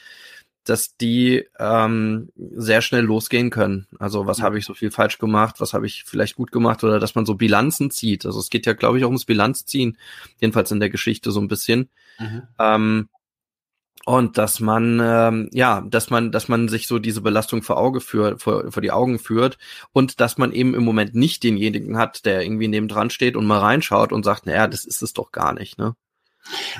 dass 0.69 0.97
die 0.97 1.45
ähm, 1.59 2.29
sehr 2.35 2.81
schnell 2.81 3.03
losgehen 3.03 3.49
können. 3.49 3.87
Also 3.99 4.27
was 4.27 4.41
habe 4.41 4.57
ich 4.59 4.65
so 4.65 4.73
viel 4.73 4.91
falsch 4.91 5.17
gemacht, 5.17 5.55
was 5.59 5.73
habe 5.73 5.85
ich 5.85 6.03
vielleicht 6.05 6.35
gut 6.35 6.51
gemacht 6.51 6.83
oder 6.83 6.99
dass 6.99 7.15
man 7.15 7.25
so 7.25 7.35
Bilanzen 7.35 7.89
zieht. 7.89 8.25
Also 8.25 8.39
es 8.39 8.49
geht 8.49 8.65
ja, 8.65 8.73
glaube 8.73 8.97
ich, 8.97 9.05
auch 9.05 9.09
ums 9.09 9.25
Bilanzziehen, 9.25 9.97
jedenfalls 10.39 10.71
in 10.71 10.79
der 10.79 10.89
Geschichte 10.89 11.31
so 11.31 11.39
ein 11.39 11.47
bisschen. 11.47 11.89
Mhm. 12.19 12.41
Ähm, 12.59 13.09
und 14.05 14.37
dass 14.37 14.59
man 14.59 15.01
ähm, 15.03 15.49
ja, 15.51 15.81
dass 15.81 16.09
man, 16.09 16.31
dass 16.31 16.47
man 16.47 16.69
sich 16.69 16.87
so 16.87 16.97
diese 16.97 17.21
Belastung 17.21 17.61
vor 17.61 17.77
Auge 17.77 17.99
führt, 17.99 18.41
vor, 18.41 18.71
vor 18.71 18.81
die 18.81 18.91
Augen 18.91 19.19
führt 19.19 19.57
und 19.91 20.21
dass 20.21 20.37
man 20.37 20.53
eben 20.53 20.75
im 20.75 20.83
Moment 20.83 21.13
nicht 21.13 21.43
denjenigen 21.43 21.97
hat, 21.97 22.25
der 22.25 22.41
irgendwie 22.41 22.69
neben 22.69 22.87
dran 22.87 23.09
steht 23.09 23.35
und 23.35 23.45
mal 23.45 23.59
reinschaut 23.59 24.13
und 24.13 24.23
sagt, 24.23 24.45
naja, 24.45 24.67
das 24.67 24.85
ist 24.85 25.01
es 25.01 25.13
doch 25.13 25.31
gar 25.31 25.53
nicht, 25.53 25.77
ne? 25.77 25.95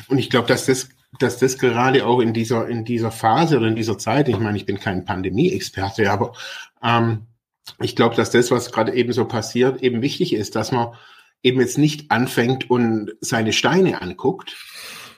Und 0.08 0.18
ich 0.18 0.30
glaube, 0.30 0.48
dass 0.48 0.66
das 0.66 0.88
dass 1.20 1.38
das 1.38 1.58
gerade 1.58 2.06
auch 2.06 2.20
in 2.20 2.34
dieser, 2.34 2.68
in 2.68 2.86
dieser 2.86 3.12
Phase 3.12 3.58
oder 3.58 3.68
in 3.68 3.76
dieser 3.76 3.98
Zeit, 3.98 4.28
ich 4.28 4.40
meine, 4.40 4.58
ich 4.58 4.66
bin 4.66 4.80
kein 4.80 5.06
Pandemie-Experte, 5.06 6.12
aber 6.12 6.34
ähm, 6.84 7.28
ich 7.80 7.96
glaube, 7.96 8.16
dass 8.16 8.32
das, 8.32 8.52
was 8.52 8.72
gerade 8.72 8.94
eben 8.94 9.14
so 9.14 9.26
passiert, 9.26 9.82
eben 9.82 10.02
wichtig 10.02 10.34
ist, 10.34 10.56
dass 10.56 10.72
man 10.72 10.94
eben 11.44 11.60
jetzt 11.60 11.78
nicht 11.78 12.12
anfängt 12.12 12.70
und 12.70 13.12
seine 13.22 13.54
Steine 13.54 14.02
anguckt, 14.02 14.56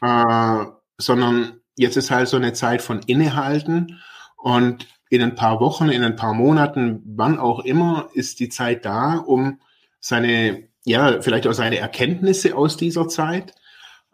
äh, 0.02 0.66
sondern 0.98 1.62
jetzt 1.76 1.98
ist 1.98 2.12
halt 2.12 2.28
so 2.28 2.38
eine 2.38 2.54
Zeit 2.54 2.82
von 2.82 3.02
Innehalten 3.06 4.00
und 4.38 4.88
in 5.10 5.24
ein 5.24 5.36
paar 5.36 5.60
Wochen, 5.60 5.90
in 5.90 6.04
ein 6.04 6.16
paar 6.16 6.34
Monaten, 6.34 7.02
wann 7.06 7.40
auch 7.40 7.60
immer, 7.62 8.10
ist 8.14 8.40
die 8.40 8.50
Zeit 8.50 8.86
da, 8.86 9.16
um 9.16 9.60
seine, 10.00 10.68
ja, 10.86 11.22
vielleicht 11.22 11.48
auch 11.48 11.54
seine 11.54 11.78
Erkenntnisse 11.78 12.56
aus 12.56 12.78
dieser 12.78 13.08
Zeit 13.08 13.56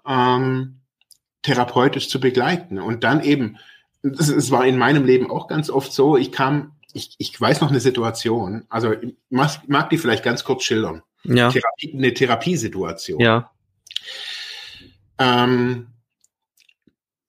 ähm, 0.08 0.82
therapeutisch 1.46 2.10
zu 2.10 2.20
begleiten. 2.20 2.80
Und 2.80 3.04
dann 3.04 3.22
eben, 3.24 3.58
es 4.02 4.52
war 4.52 4.66
in 4.66 4.78
meinem 4.78 5.06
Leben 5.06 5.30
auch 5.30 5.48
ganz 5.48 5.70
oft 5.70 5.94
so, 5.94 6.18
ich 6.18 6.32
kam, 6.32 6.74
ich, 6.92 7.16
ich 7.20 7.40
weiß 7.40 7.62
noch 7.62 7.70
eine 7.70 7.80
Situation, 7.80 8.66
also 8.70 8.94
ich 8.94 9.16
mag, 9.30 9.60
mag 9.68 9.90
die 9.92 9.98
vielleicht 9.98 10.24
ganz 10.24 10.44
kurz 10.44 10.64
schildern. 10.64 11.04
Ja. 11.24 11.52
Therapie, 11.52 11.94
eine 11.94 12.14
Therapiesituation. 12.14 13.20
Ja. 13.20 13.52
Ähm, 15.18 15.88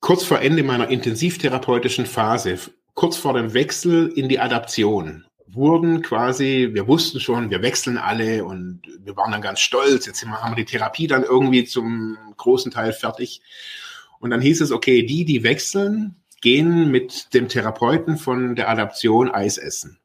kurz 0.00 0.24
vor 0.24 0.40
Ende 0.40 0.62
meiner 0.62 0.88
intensivtherapeutischen 0.88 2.06
Phase, 2.06 2.58
kurz 2.94 3.16
vor 3.16 3.34
dem 3.34 3.52
Wechsel 3.52 4.08
in 4.08 4.28
die 4.28 4.40
Adaption, 4.40 5.26
wurden 5.46 6.02
quasi, 6.02 6.70
wir 6.72 6.88
wussten 6.88 7.20
schon, 7.20 7.50
wir 7.50 7.62
wechseln 7.62 7.98
alle 7.98 8.44
und 8.44 8.82
wir 9.00 9.16
waren 9.16 9.32
dann 9.32 9.42
ganz 9.42 9.60
stolz. 9.60 10.06
Jetzt 10.06 10.24
haben 10.26 10.52
wir 10.52 10.64
die 10.64 10.70
Therapie 10.70 11.06
dann 11.06 11.22
irgendwie 11.22 11.64
zum 11.64 12.18
großen 12.36 12.72
Teil 12.72 12.92
fertig. 12.92 13.42
Und 14.18 14.30
dann 14.30 14.40
hieß 14.40 14.60
es, 14.60 14.72
okay, 14.72 15.04
die, 15.04 15.24
die 15.24 15.42
wechseln, 15.42 16.16
gehen 16.40 16.90
mit 16.90 17.34
dem 17.34 17.48
Therapeuten 17.48 18.18
von 18.18 18.54
der 18.54 18.68
Adaption 18.68 19.30
Eis 19.30 19.58
essen. 19.58 19.98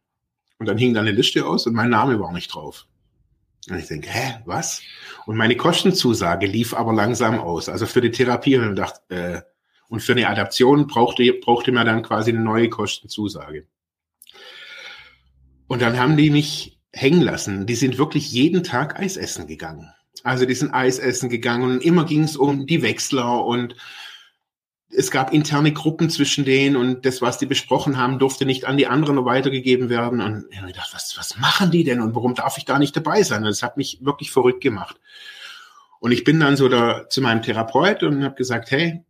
Und 0.57 0.67
dann 0.67 0.77
hing 0.77 0.93
da 0.93 1.01
eine 1.01 1.11
Liste 1.11 1.45
aus 1.45 1.65
und 1.65 1.73
mein 1.73 1.89
Name 1.89 2.19
war 2.19 2.31
nicht 2.31 2.53
drauf. 2.53 2.87
Und 3.69 3.77
ich 3.77 3.87
denke, 3.87 4.09
hä, 4.09 4.39
was? 4.45 4.81
Und 5.25 5.37
meine 5.37 5.55
Kostenzusage 5.55 6.47
lief 6.47 6.73
aber 6.73 6.93
langsam 6.93 7.39
aus. 7.39 7.69
Also 7.69 7.85
für 7.85 8.01
die 8.01 8.11
Therapie 8.11 8.57
und 8.57 8.75
dachte, 8.75 9.01
äh, 9.09 9.41
und 9.87 10.01
für 10.01 10.13
eine 10.13 10.29
Adaption 10.29 10.87
brauchte, 10.87 11.31
brauchte 11.33 11.71
man 11.71 11.85
dann 11.85 12.01
quasi 12.01 12.31
eine 12.31 12.39
neue 12.39 12.69
Kostenzusage. 12.69 13.67
Und 15.67 15.81
dann 15.81 15.99
haben 15.99 16.15
die 16.15 16.29
mich 16.29 16.79
hängen 16.93 17.21
lassen. 17.21 17.65
Die 17.65 17.75
sind 17.75 17.97
wirklich 17.97 18.31
jeden 18.31 18.63
Tag 18.63 18.99
Eis 18.99 19.17
essen 19.17 19.47
gegangen. 19.47 19.91
Also 20.23 20.45
die 20.45 20.55
sind 20.55 20.73
Eis 20.73 20.99
essen 20.99 21.29
gegangen 21.29 21.71
und 21.71 21.83
immer 21.83 22.05
ging 22.05 22.23
es 22.23 22.37
um 22.37 22.67
die 22.67 22.81
Wechsler 22.81 23.45
und 23.45 23.75
es 24.93 25.11
gab 25.11 25.33
interne 25.33 25.73
Gruppen 25.73 26.09
zwischen 26.09 26.45
denen 26.45 26.75
und 26.75 27.05
das, 27.05 27.21
was 27.21 27.37
die 27.37 27.45
besprochen 27.45 27.97
haben, 27.97 28.19
durfte 28.19 28.45
nicht 28.45 28.65
an 28.65 28.77
die 28.77 28.87
anderen 28.87 29.23
weitergegeben 29.25 29.89
werden. 29.89 30.21
Und 30.21 30.45
ich 30.49 30.57
habe 30.57 30.67
gedacht, 30.67 30.91
was, 30.93 31.15
was 31.17 31.37
machen 31.37 31.71
die 31.71 31.83
denn 31.83 32.01
und 32.01 32.15
warum 32.15 32.35
darf 32.35 32.57
ich 32.57 32.65
da 32.65 32.79
nicht 32.79 32.95
dabei 32.95 33.23
sein? 33.23 33.43
Das 33.43 33.63
hat 33.63 33.77
mich 33.77 33.99
wirklich 34.01 34.31
verrückt 34.31 34.61
gemacht. 34.61 34.97
Und 35.99 36.11
ich 36.11 36.23
bin 36.23 36.39
dann 36.39 36.57
so 36.57 36.67
da 36.67 37.07
zu 37.09 37.21
meinem 37.21 37.41
Therapeut 37.41 38.03
und 38.03 38.23
habe 38.23 38.35
gesagt, 38.35 38.71
hey, 38.71 39.03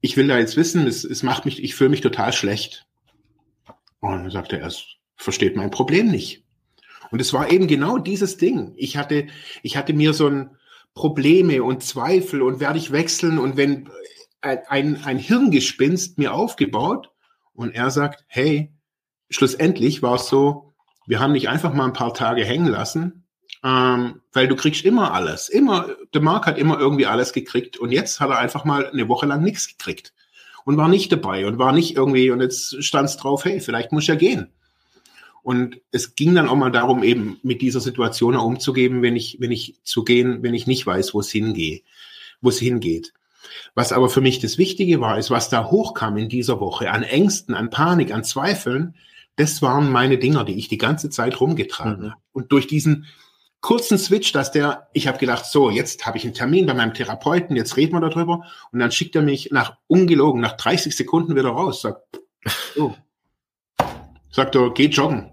ich 0.00 0.16
will 0.16 0.28
da 0.28 0.38
jetzt 0.38 0.56
wissen, 0.56 0.86
es, 0.86 1.04
es 1.04 1.22
macht 1.22 1.44
mich, 1.44 1.62
ich 1.62 1.74
fühle 1.74 1.90
mich 1.90 2.00
total 2.00 2.32
schlecht. 2.32 2.86
Und 4.00 4.10
dann 4.10 4.30
sagte 4.30 4.58
er, 4.58 4.66
es 4.66 4.84
versteht 5.16 5.56
mein 5.56 5.70
Problem 5.70 6.10
nicht. 6.10 6.44
Und 7.10 7.20
es 7.20 7.32
war 7.32 7.50
eben 7.50 7.66
genau 7.66 7.98
dieses 7.98 8.36
Ding. 8.36 8.74
Ich 8.76 8.96
hatte, 8.96 9.26
ich 9.62 9.76
hatte 9.76 9.92
mir 9.92 10.12
so 10.12 10.28
ein 10.28 10.50
Probleme 10.94 11.62
und 11.62 11.82
Zweifel 11.82 12.42
und 12.42 12.60
werde 12.60 12.78
ich 12.78 12.92
wechseln 12.92 13.38
und 13.38 13.56
wenn 13.56 13.88
ein, 14.42 15.02
ein 15.04 15.18
Hirngespinst 15.18 16.18
mir 16.18 16.34
aufgebaut 16.34 17.10
und 17.54 17.74
er 17.74 17.90
sagt, 17.90 18.24
hey, 18.26 18.72
schlussendlich 19.30 20.02
war 20.02 20.16
es 20.16 20.28
so, 20.28 20.72
wir 21.06 21.20
haben 21.20 21.34
dich 21.34 21.48
einfach 21.48 21.72
mal 21.72 21.86
ein 21.86 21.92
paar 21.92 22.14
Tage 22.14 22.44
hängen 22.44 22.66
lassen, 22.66 23.24
ähm, 23.64 24.20
weil 24.32 24.48
du 24.48 24.56
kriegst 24.56 24.84
immer 24.84 25.12
alles. 25.14 25.48
Immer, 25.48 25.88
der 26.12 26.20
Mark 26.20 26.46
hat 26.46 26.58
immer 26.58 26.78
irgendwie 26.78 27.06
alles 27.06 27.32
gekriegt 27.32 27.76
und 27.76 27.92
jetzt 27.92 28.20
hat 28.20 28.30
er 28.30 28.38
einfach 28.38 28.64
mal 28.64 28.88
eine 28.90 29.08
Woche 29.08 29.26
lang 29.26 29.42
nichts 29.42 29.68
gekriegt 29.68 30.12
und 30.64 30.76
war 30.76 30.88
nicht 30.88 31.12
dabei 31.12 31.46
und 31.46 31.58
war 31.58 31.72
nicht 31.72 31.96
irgendwie 31.96 32.30
und 32.30 32.40
jetzt 32.40 32.82
stand 32.84 33.08
es 33.08 33.16
drauf, 33.16 33.44
hey, 33.44 33.60
vielleicht 33.60 33.92
muss 33.92 34.08
er 34.08 34.16
gehen. 34.16 34.52
Und 35.42 35.80
es 35.90 36.14
ging 36.14 36.36
dann 36.36 36.48
auch 36.48 36.56
mal 36.56 36.70
darum, 36.70 37.02
eben 37.02 37.40
mit 37.42 37.62
dieser 37.62 37.80
Situation 37.80 38.36
umzugehen, 38.36 39.02
wenn 39.02 39.16
ich, 39.16 39.38
wenn 39.40 39.50
ich 39.50 39.80
zu 39.82 40.04
gehen, 40.04 40.42
wenn 40.42 40.54
ich 40.54 40.68
nicht 40.68 40.86
weiß, 40.86 41.14
wo 41.14 41.20
es 41.20 41.30
hingeht, 41.30 41.82
wo 42.40 42.48
es 42.48 42.60
hingeht. 42.60 43.12
Was 43.74 43.92
aber 43.92 44.08
für 44.08 44.20
mich 44.20 44.38
das 44.38 44.58
Wichtige 44.58 45.00
war, 45.00 45.18
ist, 45.18 45.30
was 45.30 45.48
da 45.48 45.70
hochkam 45.70 46.16
in 46.16 46.28
dieser 46.28 46.60
Woche 46.60 46.90
an 46.90 47.02
Ängsten, 47.02 47.54
an 47.54 47.70
Panik, 47.70 48.12
an 48.12 48.24
Zweifeln, 48.24 48.94
das 49.36 49.62
waren 49.62 49.90
meine 49.90 50.18
Dinger, 50.18 50.44
die 50.44 50.58
ich 50.58 50.68
die 50.68 50.78
ganze 50.78 51.10
Zeit 51.10 51.40
rumgetragen 51.40 52.02
mhm. 52.02 52.10
habe. 52.10 52.22
Und 52.32 52.52
durch 52.52 52.66
diesen 52.66 53.06
kurzen 53.60 53.96
Switch, 53.96 54.32
dass 54.32 54.50
der, 54.50 54.88
ich 54.92 55.08
habe 55.08 55.18
gedacht, 55.18 55.46
so, 55.46 55.70
jetzt 55.70 56.04
habe 56.04 56.18
ich 56.18 56.24
einen 56.24 56.34
Termin 56.34 56.66
bei 56.66 56.74
meinem 56.74 56.92
Therapeuten, 56.92 57.56
jetzt 57.56 57.76
reden 57.76 57.94
wir 57.94 58.00
darüber. 58.00 58.44
Und 58.72 58.80
dann 58.80 58.92
schickt 58.92 59.16
er 59.16 59.22
mich 59.22 59.50
nach 59.50 59.78
ungelogen, 59.86 60.40
nach 60.40 60.56
30 60.56 60.94
Sekunden 60.94 61.36
wieder 61.36 61.50
raus, 61.50 61.80
sagt, 61.80 62.20
so, 62.74 62.94
sagt 64.30 64.54
er, 64.54 64.70
geh 64.70 64.86
joggen. 64.86 65.32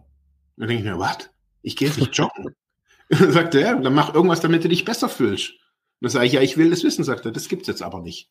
Dann 0.57 0.67
denke 0.67 0.83
ich 0.83 0.89
mir, 0.89 0.99
was? 0.99 1.29
Ich 1.61 1.75
gehe 1.75 1.89
nicht 1.89 2.15
joggen. 2.15 2.55
dann 3.09 3.31
sagt 3.31 3.55
er, 3.55 3.61
ja, 3.61 3.75
dann 3.75 3.93
mach 3.93 4.13
irgendwas, 4.13 4.41
damit 4.41 4.63
du 4.63 4.69
dich 4.69 4.85
besser 4.85 5.09
fühlst. 5.09 5.53
Dann 6.01 6.11
sage 6.11 6.25
ich, 6.25 6.33
ja, 6.33 6.41
ich 6.41 6.57
will 6.57 6.69
das 6.69 6.83
wissen, 6.83 7.03
sagt 7.03 7.25
er, 7.25 7.31
das 7.31 7.49
gibt's 7.49 7.67
jetzt 7.67 7.81
aber 7.81 8.01
nicht. 8.01 8.29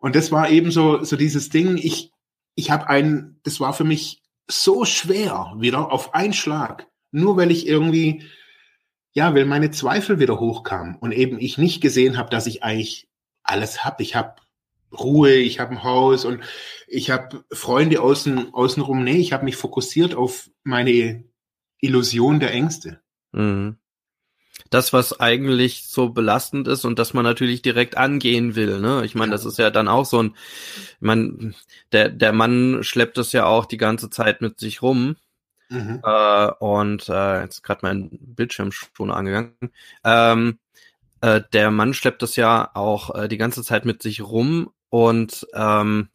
Und 0.00 0.16
das 0.16 0.32
war 0.32 0.50
eben 0.50 0.70
so, 0.70 1.02
so 1.04 1.16
dieses 1.16 1.48
Ding, 1.48 1.76
ich, 1.76 2.12
ich 2.54 2.70
habe 2.70 2.88
ein, 2.88 3.40
das 3.44 3.60
war 3.60 3.72
für 3.72 3.84
mich 3.84 4.22
so 4.48 4.84
schwer, 4.84 5.54
wieder 5.58 5.90
auf 5.90 6.14
einen 6.14 6.32
Schlag, 6.32 6.86
nur 7.10 7.36
weil 7.36 7.50
ich 7.50 7.66
irgendwie, 7.66 8.24
ja, 9.12 9.34
weil 9.34 9.46
meine 9.46 9.70
Zweifel 9.70 10.18
wieder 10.18 10.38
hochkamen 10.38 10.96
und 10.96 11.12
eben 11.12 11.38
ich 11.38 11.58
nicht 11.58 11.80
gesehen 11.80 12.16
habe, 12.16 12.30
dass 12.30 12.46
ich 12.46 12.62
eigentlich 12.62 13.08
alles 13.42 13.84
hab. 13.84 14.00
Ich 14.00 14.14
habe 14.14 14.36
Ruhe, 14.92 15.34
ich 15.34 15.58
habe 15.58 15.72
ein 15.72 15.82
Haus 15.82 16.24
und 16.24 16.42
ich 16.86 17.10
habe 17.10 17.44
Freunde 17.50 18.00
außen 18.00 18.54
außenrum. 18.54 19.02
Nee, 19.02 19.16
ich 19.16 19.32
habe 19.32 19.44
mich 19.44 19.56
fokussiert 19.56 20.14
auf 20.14 20.50
meine 20.62 21.24
Illusion 21.80 22.40
der 22.40 22.52
Ängste. 22.52 23.00
Mhm. 23.32 23.78
Das, 24.70 24.92
was 24.92 25.20
eigentlich 25.20 25.86
so 25.86 26.10
belastend 26.10 26.66
ist 26.66 26.84
und 26.84 26.98
das 26.98 27.14
man 27.14 27.24
natürlich 27.24 27.62
direkt 27.62 27.96
angehen 27.96 28.56
will. 28.56 28.80
Ne? 28.80 29.04
Ich 29.04 29.14
meine, 29.14 29.32
das 29.32 29.44
ist 29.44 29.58
ja 29.58 29.70
dann 29.70 29.88
auch 29.88 30.04
so 30.04 30.22
ein, 30.22 30.34
ich 30.76 30.96
mein, 31.00 31.54
der, 31.92 32.08
der 32.08 32.32
Mann 32.32 32.82
schleppt 32.82 33.16
das 33.16 33.32
ja 33.32 33.46
auch 33.46 33.66
die 33.66 33.76
ganze 33.76 34.10
Zeit 34.10 34.40
mit 34.40 34.58
sich 34.58 34.82
rum. 34.82 35.16
Mhm. 35.68 36.00
Äh, 36.04 36.50
und 36.58 37.08
äh, 37.08 37.42
jetzt 37.42 37.62
gerade 37.62 37.80
mein 37.82 38.10
Bildschirm 38.20 38.70
schon 38.72 39.10
angegangen. 39.10 39.54
Ähm, 40.04 40.58
äh, 41.20 41.42
der 41.52 41.70
Mann 41.70 41.94
schleppt 41.94 42.22
das 42.22 42.36
ja 42.36 42.70
auch 42.74 43.14
äh, 43.14 43.28
die 43.28 43.38
ganze 43.38 43.62
Zeit 43.62 43.84
mit 43.84 44.02
sich 44.02 44.22
rum 44.22 44.70
und 44.90 45.46
ähm, 45.54 46.08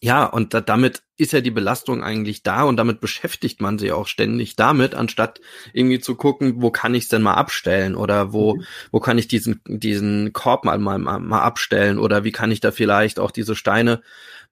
ja, 0.00 0.24
und 0.24 0.54
da, 0.54 0.60
damit 0.60 1.02
ist 1.16 1.32
ja 1.32 1.40
die 1.40 1.50
Belastung 1.50 2.02
eigentlich 2.02 2.42
da 2.42 2.64
und 2.64 2.76
damit 2.76 3.00
beschäftigt 3.00 3.60
man 3.60 3.78
sich 3.78 3.92
auch 3.92 4.06
ständig 4.06 4.56
damit, 4.56 4.94
anstatt 4.94 5.40
irgendwie 5.72 6.00
zu 6.00 6.14
gucken, 6.14 6.60
wo 6.62 6.70
kann 6.70 6.94
ich 6.94 7.04
es 7.04 7.08
denn 7.08 7.22
mal 7.22 7.34
abstellen 7.34 7.94
oder 7.94 8.32
wo, 8.32 8.56
mhm. 8.56 8.64
wo 8.92 9.00
kann 9.00 9.18
ich 9.18 9.28
diesen, 9.28 9.60
diesen 9.66 10.32
Korb 10.32 10.64
mal, 10.64 10.78
mal, 10.78 10.98
mal 10.98 11.40
abstellen 11.40 11.98
oder 11.98 12.24
wie 12.24 12.32
kann 12.32 12.50
ich 12.50 12.60
da 12.60 12.70
vielleicht 12.70 13.18
auch 13.18 13.30
diese 13.30 13.54
Steine 13.54 14.02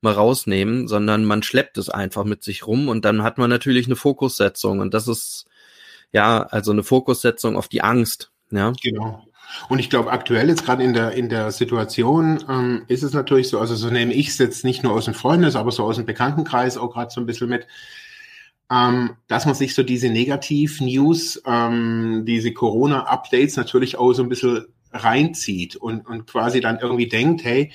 mal 0.00 0.14
rausnehmen, 0.14 0.88
sondern 0.88 1.24
man 1.24 1.42
schleppt 1.42 1.78
es 1.78 1.88
einfach 1.88 2.24
mit 2.24 2.42
sich 2.42 2.66
rum 2.66 2.88
und 2.88 3.04
dann 3.04 3.22
hat 3.22 3.38
man 3.38 3.50
natürlich 3.50 3.86
eine 3.86 3.96
Fokussetzung 3.96 4.80
und 4.80 4.94
das 4.94 5.08
ist 5.08 5.46
ja 6.12 6.42
also 6.44 6.72
eine 6.72 6.82
Fokussetzung 6.82 7.56
auf 7.56 7.68
die 7.68 7.82
Angst. 7.82 8.30
Ja. 8.50 8.72
Genau. 8.82 9.26
Und 9.68 9.78
ich 9.78 9.90
glaube, 9.90 10.10
aktuell 10.10 10.48
jetzt 10.48 10.64
gerade 10.64 10.82
in 10.82 10.92
der, 10.92 11.12
in 11.12 11.28
der 11.28 11.50
Situation 11.50 12.44
ähm, 12.48 12.84
ist 12.88 13.02
es 13.02 13.12
natürlich 13.12 13.48
so, 13.48 13.58
also 13.58 13.74
so 13.74 13.90
nehme 13.90 14.12
ich 14.12 14.28
es 14.28 14.38
jetzt 14.38 14.64
nicht 14.64 14.82
nur 14.82 14.92
aus 14.92 15.06
dem 15.06 15.14
Freundes, 15.14 15.56
aber 15.56 15.70
so 15.70 15.84
aus 15.84 15.96
dem 15.96 16.06
Bekanntenkreis 16.06 16.76
auch 16.76 16.92
gerade 16.92 17.10
so 17.10 17.20
ein 17.20 17.26
bisschen 17.26 17.48
mit, 17.48 17.66
ähm, 18.70 19.16
dass 19.28 19.46
man 19.46 19.54
sich 19.54 19.74
so 19.74 19.82
diese 19.82 20.08
Negativ-News, 20.08 21.42
ähm, 21.46 22.24
diese 22.26 22.52
Corona-Updates 22.52 23.56
natürlich 23.56 23.96
auch 23.96 24.12
so 24.12 24.22
ein 24.22 24.28
bisschen 24.28 24.66
reinzieht 24.92 25.76
und, 25.76 26.06
und 26.06 26.26
quasi 26.26 26.60
dann 26.60 26.78
irgendwie 26.78 27.08
denkt, 27.08 27.44
hey, 27.44 27.72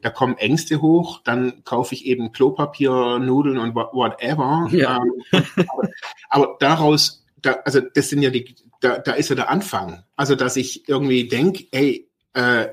da 0.00 0.10
kommen 0.10 0.36
Ängste 0.38 0.80
hoch, 0.80 1.20
dann 1.22 1.62
kaufe 1.64 1.94
ich 1.94 2.06
eben 2.06 2.32
Klopapier, 2.32 3.18
Nudeln 3.18 3.58
und 3.58 3.74
whatever. 3.74 4.66
Ja. 4.72 5.02
Ähm, 5.02 5.44
aber, 5.68 5.88
aber 6.28 6.56
daraus, 6.58 7.21
da, 7.42 7.52
also 7.64 7.80
das 7.80 8.08
sind 8.08 8.22
ja 8.22 8.30
die, 8.30 8.54
da, 8.80 8.98
da 8.98 9.12
ist 9.12 9.28
ja 9.28 9.36
der 9.36 9.50
Anfang. 9.50 10.04
Also, 10.16 10.34
dass 10.34 10.56
ich 10.56 10.88
irgendwie 10.88 11.28
denke, 11.28 11.66
ey, 11.72 12.08
äh, 12.34 12.68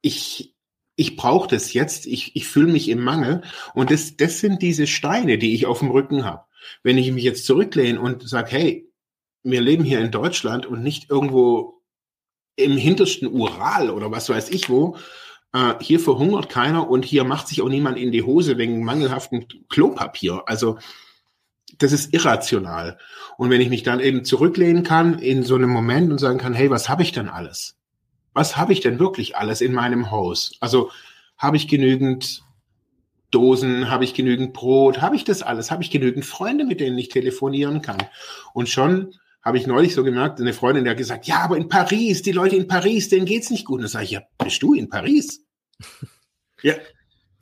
ich, 0.00 0.54
ich 0.96 1.16
brauche 1.16 1.48
das 1.48 1.72
jetzt, 1.72 2.06
ich, 2.06 2.36
ich 2.36 2.46
fühle 2.46 2.72
mich 2.72 2.88
im 2.88 3.02
Mangel. 3.02 3.42
Und 3.74 3.90
das, 3.90 4.16
das 4.16 4.40
sind 4.40 4.62
diese 4.62 4.86
Steine, 4.86 5.38
die 5.38 5.54
ich 5.54 5.66
auf 5.66 5.80
dem 5.80 5.90
Rücken 5.90 6.24
habe. 6.24 6.44
Wenn 6.82 6.98
ich 6.98 7.10
mich 7.12 7.24
jetzt 7.24 7.46
zurücklehne 7.46 8.00
und 8.00 8.28
sage, 8.28 8.50
hey, 8.50 8.90
wir 9.42 9.60
leben 9.60 9.84
hier 9.84 10.00
in 10.00 10.10
Deutschland 10.10 10.66
und 10.66 10.82
nicht 10.82 11.10
irgendwo 11.10 11.82
im 12.56 12.76
hintersten 12.76 13.28
Ural 13.28 13.90
oder 13.90 14.10
was 14.10 14.28
weiß 14.28 14.50
ich 14.50 14.70
wo, 14.70 14.96
äh, 15.52 15.74
hier 15.80 16.00
verhungert 16.00 16.48
keiner 16.48 16.88
und 16.88 17.04
hier 17.04 17.24
macht 17.24 17.48
sich 17.48 17.62
auch 17.62 17.68
niemand 17.68 17.98
in 17.98 18.12
die 18.12 18.22
Hose 18.22 18.58
wegen 18.58 18.84
mangelhaftem 18.84 19.46
Klopapier. 19.68 20.42
Also 20.46 20.78
das 21.78 21.92
ist 21.92 22.12
irrational. 22.12 22.98
Und 23.36 23.50
wenn 23.50 23.60
ich 23.60 23.68
mich 23.68 23.82
dann 23.82 24.00
eben 24.00 24.24
zurücklehnen 24.24 24.82
kann 24.82 25.18
in 25.18 25.42
so 25.42 25.54
einem 25.54 25.70
Moment 25.70 26.10
und 26.10 26.18
sagen 26.18 26.38
kann, 26.38 26.54
hey, 26.54 26.70
was 26.70 26.88
habe 26.88 27.02
ich 27.02 27.12
denn 27.12 27.28
alles? 27.28 27.76
Was 28.32 28.56
habe 28.56 28.72
ich 28.72 28.80
denn 28.80 28.98
wirklich 28.98 29.36
alles 29.36 29.60
in 29.60 29.72
meinem 29.72 30.10
Haus? 30.10 30.52
Also 30.60 30.90
habe 31.38 31.56
ich 31.56 31.68
genügend 31.68 32.42
Dosen, 33.30 33.90
habe 33.90 34.04
ich 34.04 34.14
genügend 34.14 34.52
Brot, 34.52 35.00
habe 35.00 35.16
ich 35.16 35.24
das 35.24 35.42
alles, 35.42 35.70
habe 35.70 35.82
ich 35.82 35.90
genügend 35.90 36.24
Freunde, 36.24 36.64
mit 36.64 36.80
denen 36.80 36.98
ich 36.98 37.08
telefonieren 37.08 37.82
kann. 37.82 37.98
Und 38.52 38.68
schon 38.68 39.14
habe 39.42 39.58
ich 39.58 39.66
neulich 39.66 39.94
so 39.94 40.04
gemerkt, 40.04 40.40
eine 40.40 40.52
Freundin, 40.52 40.84
die 40.84 40.90
hat 40.90 40.96
gesagt, 40.96 41.26
ja, 41.26 41.40
aber 41.40 41.56
in 41.56 41.68
Paris, 41.68 42.22
die 42.22 42.32
Leute 42.32 42.56
in 42.56 42.68
Paris, 42.68 43.08
denen 43.08 43.26
geht's 43.26 43.50
nicht 43.50 43.66
gut. 43.66 43.76
Und 43.76 43.82
dann 43.82 43.90
sage 43.90 44.04
ich, 44.04 44.10
ja, 44.12 44.22
bist 44.38 44.62
du 44.62 44.74
in 44.74 44.88
Paris? 44.88 45.44
ja. 46.62 46.74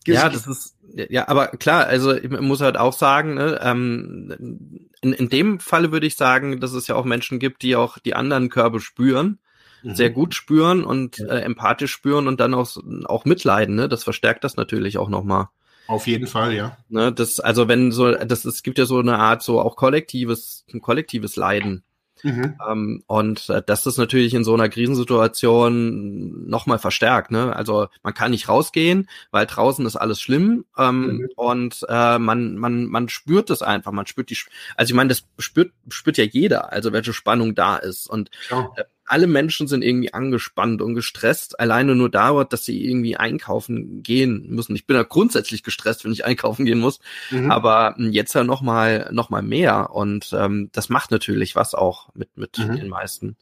Ja, 0.06 0.28
das 0.28 0.46
ist, 0.46 0.76
ja, 0.94 1.28
aber 1.28 1.48
klar, 1.48 1.86
also 1.86 2.14
ich 2.14 2.28
muss 2.28 2.60
halt 2.60 2.76
auch 2.76 2.92
sagen, 2.92 3.34
ne, 3.34 3.58
ähm, 3.62 4.88
in, 5.00 5.12
in 5.12 5.28
dem 5.28 5.60
Falle 5.60 5.92
würde 5.92 6.06
ich 6.06 6.16
sagen, 6.16 6.60
dass 6.60 6.72
es 6.72 6.86
ja 6.86 6.94
auch 6.94 7.04
Menschen 7.04 7.38
gibt, 7.38 7.62
die 7.62 7.76
auch 7.76 7.98
die 7.98 8.14
anderen 8.14 8.48
Körbe 8.48 8.80
spüren, 8.80 9.38
mhm. 9.82 9.94
sehr 9.94 10.10
gut 10.10 10.34
spüren 10.34 10.84
und 10.84 11.18
äh, 11.20 11.40
empathisch 11.40 11.92
spüren 11.92 12.28
und 12.28 12.40
dann 12.40 12.54
auch, 12.54 12.76
auch 13.04 13.24
mitleiden, 13.24 13.74
ne? 13.74 13.88
Das 13.88 14.04
verstärkt 14.04 14.44
das 14.44 14.56
natürlich 14.56 14.98
auch 14.98 15.08
nochmal. 15.08 15.48
Auf 15.86 16.06
jeden 16.06 16.26
Fall, 16.26 16.54
ja. 16.54 16.76
Ne, 16.88 17.12
das, 17.12 17.40
also 17.40 17.68
wenn 17.68 17.92
so, 17.92 18.12
das, 18.12 18.44
es 18.44 18.62
gibt 18.62 18.78
ja 18.78 18.86
so 18.86 18.98
eine 18.98 19.18
Art 19.18 19.42
so 19.42 19.60
auch 19.60 19.76
kollektives, 19.76 20.64
ein 20.72 20.80
kollektives 20.80 21.36
Leiden. 21.36 21.84
Mhm. 22.22 22.58
Ähm, 22.68 23.02
und 23.06 23.48
äh, 23.48 23.62
das 23.64 23.86
ist 23.86 23.98
natürlich 23.98 24.34
in 24.34 24.44
so 24.44 24.54
einer 24.54 24.68
Krisensituation 24.68 26.48
nochmal 26.48 26.78
verstärkt. 26.78 27.30
Ne? 27.30 27.54
Also 27.54 27.88
man 28.02 28.14
kann 28.14 28.30
nicht 28.30 28.48
rausgehen, 28.48 29.08
weil 29.30 29.46
draußen 29.46 29.84
ist 29.86 29.96
alles 29.96 30.20
schlimm 30.20 30.64
ähm, 30.78 31.00
mhm. 31.00 31.28
und 31.36 31.84
äh, 31.88 32.18
man, 32.18 32.56
man, 32.56 32.86
man 32.86 33.08
spürt 33.08 33.50
es 33.50 33.62
einfach. 33.62 33.92
Man 33.92 34.06
spürt 34.06 34.30
die, 34.30 34.38
also 34.76 34.92
ich 34.92 34.96
meine, 34.96 35.08
das 35.08 35.24
spürt, 35.38 35.72
spürt 35.88 36.18
ja 36.18 36.24
jeder, 36.24 36.72
also 36.72 36.92
welche 36.92 37.12
Spannung 37.12 37.54
da 37.54 37.76
ist. 37.76 38.08
Und 38.08 38.30
ja. 38.50 38.70
äh, 38.76 38.84
alle 39.04 39.26
Menschen 39.26 39.66
sind 39.66 39.82
irgendwie 39.82 40.14
angespannt 40.14 40.80
und 40.80 40.94
gestresst, 40.94 41.58
alleine 41.58 41.94
nur 41.94 42.10
dauert, 42.10 42.52
dass 42.52 42.64
sie 42.64 42.84
irgendwie 42.84 43.16
einkaufen 43.16 44.02
gehen 44.02 44.46
müssen. 44.48 44.74
Ich 44.76 44.86
bin 44.86 44.96
ja 44.96 45.02
grundsätzlich 45.02 45.62
gestresst, 45.62 46.04
wenn 46.04 46.12
ich 46.12 46.24
einkaufen 46.24 46.64
gehen 46.64 46.78
muss, 46.78 47.00
mhm. 47.30 47.50
aber 47.50 47.94
jetzt 47.98 48.34
ja 48.34 48.44
noch 48.44 48.62
mal, 48.62 49.10
noch 49.12 49.30
mal 49.30 49.42
mehr 49.42 49.90
und 49.92 50.32
ähm, 50.32 50.70
das 50.72 50.88
macht 50.88 51.10
natürlich 51.10 51.56
was 51.56 51.74
auch 51.74 52.08
mit, 52.14 52.36
mit 52.36 52.58
mhm. 52.58 52.76
den 52.76 52.88
meisten. 52.88 53.36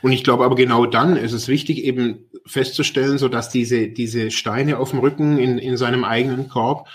Und 0.00 0.12
ich 0.12 0.24
glaube 0.24 0.44
aber 0.44 0.54
genau 0.54 0.86
dann 0.86 1.16
ist 1.16 1.32
es 1.32 1.48
wichtig, 1.48 1.84
eben 1.84 2.30
festzustellen, 2.46 3.18
so 3.18 3.28
dass 3.28 3.50
diese, 3.50 3.88
diese 3.88 4.30
Steine 4.30 4.78
auf 4.78 4.90
dem 4.90 5.00
Rücken 5.00 5.38
in, 5.38 5.58
in 5.58 5.76
seinem 5.76 6.04
eigenen 6.04 6.48
Korb, 6.48 6.88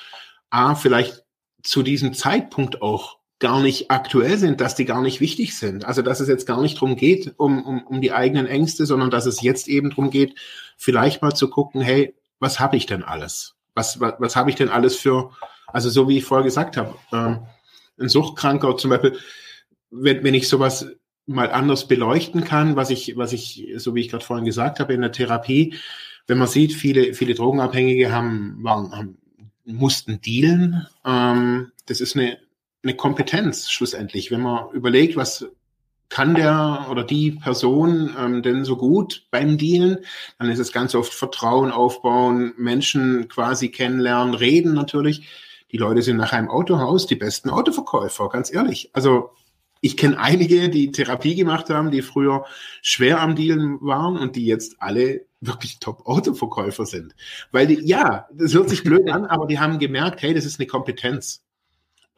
A, 0.50 0.76
vielleicht 0.76 1.24
zu 1.62 1.84
diesem 1.84 2.14
Zeitpunkt 2.14 2.82
auch 2.82 3.19
gar 3.40 3.62
nicht 3.62 3.90
aktuell 3.90 4.38
sind, 4.38 4.60
dass 4.60 4.76
die 4.76 4.86
gar 4.86 5.02
nicht 5.02 5.22
wichtig 5.22 5.58
sind. 5.58 5.86
Also 5.86 6.02
dass 6.02 6.20
es 6.20 6.28
jetzt 6.28 6.46
gar 6.46 6.62
nicht 6.62 6.80
drum 6.80 6.96
geht, 6.98 7.34
um, 7.38 7.64
um, 7.64 7.84
um 7.84 8.02
die 8.02 8.12
eigenen 8.12 8.48
Ängste, 8.48 8.86
sondern 8.86 9.10
dass 9.10 9.26
es 9.26 9.42
jetzt 9.42 9.68
eben 9.68 9.90
drum 9.90 10.10
geht, 10.10 10.36
vielleicht 10.78 11.22
mal 11.22 11.34
zu 11.34 11.50
gucken, 11.50 11.82
hey, 11.82 12.14
was 12.40 12.60
habe 12.60 12.76
ich 12.76 12.86
denn 12.86 13.04
alles? 13.04 13.56
Was, 13.76 14.00
was, 14.00 14.16
was 14.20 14.36
habe 14.36 14.50
ich 14.50 14.58
denn 14.58 14.70
alles 14.70 14.98
für, 14.98 15.32
also 15.68 15.90
so 15.90 16.10
wie 16.10 16.18
ich 16.18 16.26
vorher 16.26 16.44
gesagt 16.44 16.76
habe, 16.76 16.96
ähm, 17.14 17.40
ein 17.98 18.10
Suchtkranker 18.10 18.76
zum 18.78 18.90
Beispiel, 18.90 19.18
wenn, 19.90 20.24
wenn 20.24 20.34
ich 20.34 20.50
sowas 20.50 20.88
mal 21.26 21.52
anders 21.52 21.88
beleuchten 21.88 22.44
kann, 22.44 22.76
was 22.76 22.90
ich, 22.90 23.16
was 23.16 23.34
ich, 23.34 23.68
so 23.78 23.96
wie 23.96 24.02
ich 24.02 24.10
gerade 24.10 24.26
vorhin 24.26 24.46
gesagt 24.46 24.80
habe, 24.80 24.94
in 24.94 25.02
der 25.02 25.12
Therapie, 25.12 25.76
wenn 26.28 26.38
man 26.38 26.48
sieht, 26.48 26.74
viele, 26.74 27.14
viele 27.14 27.36
Drogenabhängige 27.36 28.12
haben, 28.12 28.58
waren, 28.64 28.92
haben 28.92 29.18
mussten 29.66 30.20
dealen. 30.22 30.88
Ähm, 31.06 31.72
das 31.86 32.02
ist 32.02 32.16
eine, 32.16 32.38
eine 32.84 32.96
Kompetenz 32.96 33.70
schlussendlich. 33.70 34.32
Wenn 34.32 34.42
man 34.42 34.72
überlegt, 34.72 35.16
was 35.16 35.46
kann 36.10 36.34
der 36.34 36.88
oder 36.90 37.04
die 37.04 37.32
Person 37.32 38.16
ähm, 38.18 38.42
denn 38.42 38.66
so 38.66 38.76
gut 38.76 39.28
beim 39.30 39.58
Dealen, 39.58 40.00
dann 40.40 40.50
ist 40.50 40.60
es 40.60 40.72
ganz 40.72 40.96
oft 40.96 41.14
Vertrauen 41.14 41.72
aufbauen, 41.72 42.54
Menschen 42.58 43.28
quasi 43.28 43.70
kennenlernen, 43.70 44.34
reden 44.34 44.74
natürlich. 44.74 45.28
Die 45.72 45.78
Leute 45.78 46.02
sind 46.02 46.18
nach 46.18 46.34
einem 46.34 46.50
Autohaus 46.50 47.06
die 47.06 47.16
besten 47.16 47.52
Autoverkäufer, 47.52 48.28
ganz 48.30 48.52
ehrlich. 48.52 48.90
Also 48.94 49.30
ich 49.82 49.98
kenne 49.98 50.20
einige, 50.20 50.70
die 50.70 50.92
Therapie 50.92 51.36
gemacht 51.36 51.70
haben, 51.70 51.92
die 51.92 52.02
früher 52.02 52.46
schwer 52.82 53.22
am 53.22 53.36
Dealen 53.36 53.80
waren 53.82 54.18
und 54.18 54.36
die 54.36 54.46
jetzt 54.46 54.82
alle 54.82 55.26
wirklich 55.42 55.80
Top-Autoverkäufer 55.80 56.86
sind. 56.86 57.16
Weil 57.52 57.68
die, 57.68 57.88
ja, 57.88 58.28
das 58.34 58.54
hört 58.54 58.70
sich 58.70 58.84
blöd 58.84 59.10
an, 59.10 59.26
aber 59.26 59.48
die 59.48 59.60
haben 59.60 59.80
gemerkt, 59.80 60.22
hey, 60.22 60.34
das 60.34 60.46
ist 60.46 60.60
eine 60.60 60.68
Kompetenz. 60.68 61.46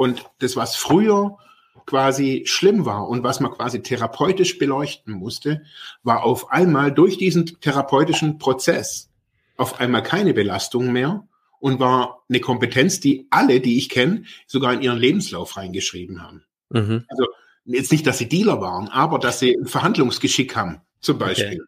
Und 0.01 0.25
das, 0.39 0.55
was 0.55 0.75
früher 0.75 1.37
quasi 1.85 2.41
schlimm 2.47 2.87
war 2.87 3.07
und 3.07 3.21
was 3.21 3.39
man 3.39 3.51
quasi 3.51 3.83
therapeutisch 3.83 4.57
beleuchten 4.57 5.13
musste, 5.13 5.61
war 6.01 6.23
auf 6.23 6.49
einmal 6.49 6.91
durch 6.91 7.19
diesen 7.19 7.45
therapeutischen 7.45 8.39
Prozess 8.39 9.11
auf 9.57 9.79
einmal 9.79 10.01
keine 10.01 10.33
Belastung 10.33 10.91
mehr 10.91 11.27
und 11.59 11.79
war 11.79 12.23
eine 12.27 12.39
Kompetenz, 12.39 12.99
die 12.99 13.27
alle, 13.29 13.59
die 13.59 13.77
ich 13.77 13.89
kenne, 13.89 14.23
sogar 14.47 14.73
in 14.73 14.81
ihren 14.81 14.97
Lebenslauf 14.97 15.55
reingeschrieben 15.55 16.23
haben. 16.23 16.45
Mhm. 16.69 17.05
Also 17.07 17.27
jetzt 17.65 17.91
nicht, 17.91 18.07
dass 18.07 18.17
sie 18.17 18.27
Dealer 18.27 18.59
waren, 18.59 18.87
aber 18.87 19.19
dass 19.19 19.37
sie 19.37 19.53
ein 19.53 19.67
Verhandlungsgeschick 19.67 20.55
haben, 20.55 20.81
zum 20.99 21.19
Beispiel. 21.19 21.63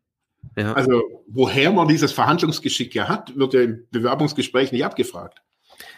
Okay. 0.53 0.63
Ja. 0.63 0.73
Also 0.73 1.03
woher 1.27 1.71
man 1.71 1.87
dieses 1.87 2.11
Verhandlungsgeschick 2.11 2.95
ja 2.95 3.07
hat, 3.07 3.37
wird 3.37 3.53
ja 3.53 3.61
im 3.61 3.85
Bewerbungsgespräch 3.91 4.71
nicht 4.71 4.85
abgefragt. 4.85 5.37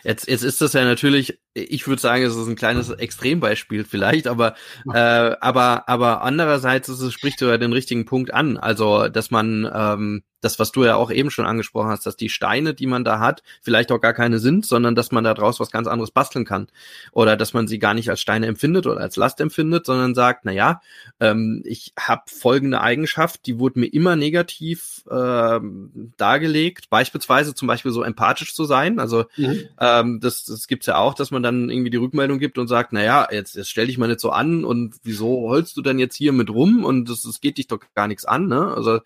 Jetzt, 0.03 0.27
jetzt 0.27 0.43
ist 0.43 0.59
das 0.59 0.73
ja 0.73 0.83
natürlich, 0.83 1.39
ich 1.55 1.87
würde 1.87 2.01
sagen, 2.01 2.23
es 2.23 2.35
ist 2.35 2.47
ein 2.47 2.57
kleines 2.57 2.89
Extrembeispiel 2.89 3.85
vielleicht, 3.85 4.27
aber, 4.27 4.55
äh, 4.93 4.99
aber, 5.39 5.87
aber 5.87 6.21
andererseits 6.21 6.89
ist 6.89 6.99
es, 6.99 7.13
spricht 7.13 7.39
du 7.39 7.45
ja 7.45 7.57
den 7.57 7.71
richtigen 7.71 8.05
Punkt 8.05 8.33
an. 8.33 8.57
Also, 8.57 9.07
dass 9.07 9.31
man, 9.31 9.69
ähm, 9.73 10.23
das, 10.45 10.59
was 10.59 10.71
du 10.71 10.83
ja 10.83 10.95
auch 10.95 11.09
eben 11.09 11.31
schon 11.31 11.47
angesprochen 11.47 11.89
hast, 11.89 12.05
dass 12.05 12.17
die 12.17 12.29
Steine, 12.29 12.75
die 12.75 12.85
man 12.85 13.03
da 13.03 13.19
hat, 13.19 13.41
vielleicht 13.61 13.91
auch 13.91 13.99
gar 13.99 14.13
keine 14.13 14.37
sind, 14.37 14.65
sondern 14.65 14.93
dass 14.93 15.11
man 15.11 15.23
da 15.23 15.33
draus 15.33 15.59
was 15.59 15.71
ganz 15.71 15.87
anderes 15.87 16.11
basteln 16.11 16.45
kann. 16.45 16.67
Oder 17.11 17.35
dass 17.35 17.53
man 17.53 17.67
sie 17.67 17.79
gar 17.79 17.95
nicht 17.95 18.11
als 18.11 18.21
Steine 18.21 18.45
empfindet 18.45 18.85
oder 18.85 19.01
als 19.01 19.15
Last 19.15 19.41
empfindet, 19.41 19.87
sondern 19.87 20.13
sagt, 20.13 20.45
na 20.45 20.51
ja, 20.51 20.81
ähm, 21.19 21.63
ich 21.65 21.93
habe 21.99 22.23
folgende 22.27 22.79
Eigenschaft, 22.79 23.47
die 23.47 23.57
wurde 23.57 23.79
mir 23.79 23.87
immer 23.87 24.15
negativ 24.15 25.03
ähm, 25.09 26.13
dargelegt, 26.17 26.91
beispielsweise 26.91 27.55
zum 27.55 27.67
Beispiel 27.67 27.91
so 27.91 28.03
empathisch 28.03 28.53
zu 28.53 28.65
sein. 28.65 28.99
Also 28.99 29.25
mhm. 29.37 29.63
ähm, 29.79 30.19
das, 30.19 30.45
das 30.45 30.67
gibt's 30.67 30.85
ja 30.85 30.97
auch, 30.97 31.15
dass 31.15 31.31
man 31.31 31.41
dann 31.45 31.69
irgendwie 31.69 31.89
die 31.89 31.97
Rückmeldung 31.97 32.39
gibt 32.39 32.58
und 32.58 32.67
sagt, 32.67 32.91
na 32.91 33.03
ja, 33.03 33.27
jetzt, 33.31 33.55
jetzt 33.55 33.69
stell 33.69 33.88
dich 33.88 33.97
mal 33.97 34.08
nicht 34.08 34.19
so 34.19 34.31
an 34.31 34.65
und 34.65 34.95
wieso 35.03 35.27
holst 35.47 35.77
du 35.77 35.81
denn 35.81 35.99
jetzt 35.99 36.15
hier 36.15 36.34
mit 36.34 36.49
rum 36.49 36.84
und 36.84 37.10
das, 37.10 37.21
das 37.21 37.39
geht 37.39 37.58
dich 37.58 37.67
doch 37.67 37.79
gar 37.93 38.08
nichts 38.08 38.25
an, 38.25 38.47
ne? 38.47 38.73
Also, 38.75 38.99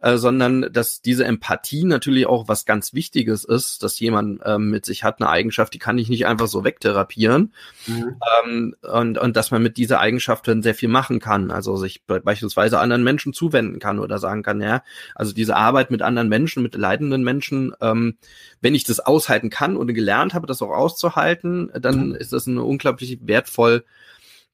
äh, 0.00 0.16
sondern 0.16 0.72
dass 0.72 1.02
diese 1.02 1.24
Empathie 1.24 1.84
natürlich 1.84 2.26
auch 2.26 2.48
was 2.48 2.64
ganz 2.64 2.94
Wichtiges 2.94 3.44
ist, 3.44 3.82
dass 3.82 4.00
jemand 4.00 4.40
ähm, 4.44 4.70
mit 4.70 4.84
sich 4.84 5.04
hat 5.04 5.20
eine 5.20 5.30
Eigenschaft, 5.30 5.74
die 5.74 5.78
kann 5.78 5.98
ich 5.98 6.08
nicht 6.08 6.26
einfach 6.26 6.48
so 6.48 6.64
wegtherapieren. 6.64 7.52
Mhm. 7.86 8.16
Ähm, 8.44 8.76
und, 8.82 9.18
und 9.18 9.36
dass 9.36 9.50
man 9.50 9.62
mit 9.62 9.76
dieser 9.76 10.00
Eigenschaft 10.00 10.48
dann 10.48 10.62
sehr 10.62 10.74
viel 10.74 10.88
machen 10.88 11.20
kann. 11.20 11.50
Also 11.50 11.76
sich 11.76 12.04
beispielsweise 12.06 12.78
anderen 12.78 13.04
Menschen 13.04 13.32
zuwenden 13.32 13.78
kann 13.78 13.98
oder 13.98 14.18
sagen 14.18 14.42
kann, 14.42 14.60
ja, 14.60 14.82
also 15.14 15.32
diese 15.32 15.56
Arbeit 15.56 15.90
mit 15.90 16.02
anderen 16.02 16.28
Menschen, 16.28 16.62
mit 16.62 16.74
leidenden 16.74 17.22
Menschen, 17.22 17.74
ähm, 17.80 18.16
wenn 18.60 18.74
ich 18.74 18.84
das 18.84 19.00
aushalten 19.00 19.50
kann 19.50 19.76
und 19.76 19.92
gelernt 19.92 20.34
habe, 20.34 20.46
das 20.46 20.62
auch 20.62 20.70
auszuhalten, 20.70 21.70
dann 21.80 22.08
mhm. 22.08 22.14
ist 22.14 22.32
das 22.32 22.46
eine 22.48 22.62
unglaublich 22.62 23.18
wertvoll 23.22 23.84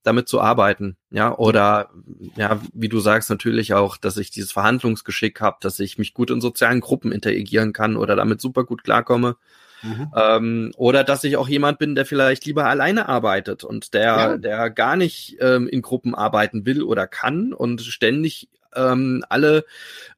damit 0.02 0.28
zu 0.28 0.40
arbeiten, 0.40 0.96
ja, 1.10 1.36
oder 1.36 1.90
ja, 2.34 2.60
wie 2.72 2.88
du 2.88 3.00
sagst, 3.00 3.28
natürlich 3.28 3.74
auch, 3.74 3.98
dass 3.98 4.16
ich 4.16 4.30
dieses 4.30 4.52
Verhandlungsgeschick 4.52 5.40
habe, 5.40 5.58
dass 5.60 5.78
ich 5.78 5.98
mich 5.98 6.14
gut 6.14 6.30
in 6.30 6.40
sozialen 6.40 6.80
Gruppen 6.80 7.12
interagieren 7.12 7.74
kann 7.74 7.96
oder 7.96 8.16
damit 8.16 8.40
super 8.40 8.64
gut 8.64 8.82
klarkomme. 8.82 9.36
Mhm. 9.82 10.12
Ähm, 10.14 10.72
oder 10.76 11.04
dass 11.04 11.24
ich 11.24 11.36
auch 11.36 11.48
jemand 11.48 11.78
bin, 11.78 11.94
der 11.94 12.06
vielleicht 12.06 12.44
lieber 12.44 12.66
alleine 12.66 13.08
arbeitet 13.08 13.64
und 13.64 13.94
der, 13.94 14.02
ja. 14.02 14.36
der 14.36 14.70
gar 14.70 14.96
nicht 14.96 15.36
ähm, 15.40 15.68
in 15.68 15.82
Gruppen 15.82 16.14
arbeiten 16.14 16.66
will 16.66 16.82
oder 16.82 17.06
kann 17.06 17.52
und 17.52 17.80
ständig 17.80 18.48
ähm, 18.74 19.24
alle 19.28 19.64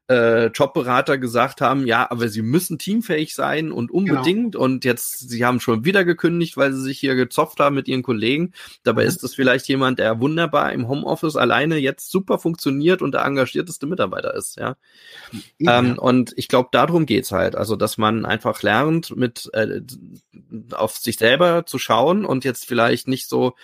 äh, 0.07 0.47
Jobberater 0.47 1.17
gesagt 1.17 1.61
haben, 1.61 1.87
ja, 1.87 2.09
aber 2.11 2.27
sie 2.27 2.41
müssen 2.41 2.77
teamfähig 2.77 3.33
sein 3.33 3.71
und 3.71 3.87
genau. 3.87 3.99
unbedingt 3.99 4.53
genau. 4.53 4.63
und 4.65 4.85
jetzt, 4.85 5.29
sie 5.29 5.45
haben 5.45 5.59
schon 5.59 5.85
wieder 5.85 6.03
gekündigt, 6.03 6.57
weil 6.57 6.73
sie 6.73 6.81
sich 6.81 6.99
hier 6.99 7.15
gezopft 7.15 7.59
haben 7.59 7.75
mit 7.75 7.87
ihren 7.87 8.03
Kollegen. 8.03 8.53
Dabei 8.83 9.03
mhm. 9.03 9.09
ist 9.09 9.23
das 9.23 9.33
vielleicht 9.33 9.67
jemand, 9.67 9.99
der 9.99 10.19
wunderbar 10.19 10.73
im 10.73 10.87
Homeoffice 10.87 11.37
alleine 11.37 11.77
jetzt 11.77 12.11
super 12.11 12.37
funktioniert 12.37 13.01
und 13.01 13.13
der 13.13 13.23
engagierteste 13.23 13.85
Mitarbeiter 13.85 14.33
ist, 14.33 14.57
ja. 14.57 14.75
ja. 15.57 15.79
Ähm, 15.79 15.97
und 15.97 16.33
ich 16.35 16.49
glaube, 16.49 16.69
darum 16.71 17.05
geht's 17.05 17.31
halt, 17.31 17.55
also 17.55 17.75
dass 17.75 17.97
man 17.97 18.25
einfach 18.25 18.61
lernt, 18.61 19.15
mit 19.15 19.49
äh, 19.53 19.81
auf 20.71 20.97
sich 20.97 21.17
selber 21.17 21.65
zu 21.65 21.79
schauen 21.79 22.25
und 22.25 22.43
jetzt 22.43 22.65
vielleicht 22.65 23.07
nicht 23.07 23.29
so 23.29 23.55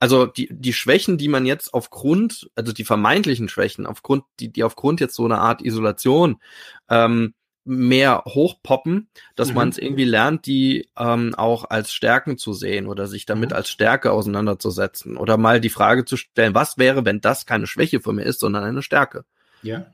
also 0.00 0.26
die, 0.26 0.48
die 0.50 0.72
Schwächen, 0.72 1.18
die 1.18 1.28
man 1.28 1.46
jetzt 1.46 1.74
aufgrund, 1.74 2.50
also 2.56 2.72
die 2.72 2.84
vermeintlichen 2.84 3.48
Schwächen, 3.48 3.86
aufgrund, 3.86 4.24
die, 4.40 4.50
die 4.50 4.64
aufgrund 4.64 4.98
jetzt 5.00 5.14
so 5.14 5.26
einer 5.26 5.40
Art 5.40 5.62
Isolation 5.62 6.40
ähm, 6.88 7.34
mehr 7.64 8.24
hochpoppen, 8.26 9.10
dass 9.36 9.50
mhm. 9.50 9.54
man 9.54 9.68
es 9.68 9.78
irgendwie 9.78 10.04
lernt, 10.04 10.46
die 10.46 10.88
ähm, 10.96 11.34
auch 11.36 11.68
als 11.68 11.92
Stärken 11.92 12.38
zu 12.38 12.54
sehen 12.54 12.86
oder 12.86 13.06
sich 13.06 13.26
damit 13.26 13.50
mhm. 13.50 13.56
als 13.56 13.68
Stärke 13.68 14.10
auseinanderzusetzen 14.12 15.18
oder 15.18 15.36
mal 15.36 15.60
die 15.60 15.68
Frage 15.68 16.06
zu 16.06 16.16
stellen, 16.16 16.54
was 16.54 16.78
wäre, 16.78 17.04
wenn 17.04 17.20
das 17.20 17.44
keine 17.44 17.66
Schwäche 17.66 18.00
für 18.00 18.14
mir 18.14 18.24
ist, 18.24 18.40
sondern 18.40 18.64
eine 18.64 18.82
Stärke? 18.82 19.26
Ja. 19.62 19.86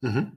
Mhm. 0.00 0.32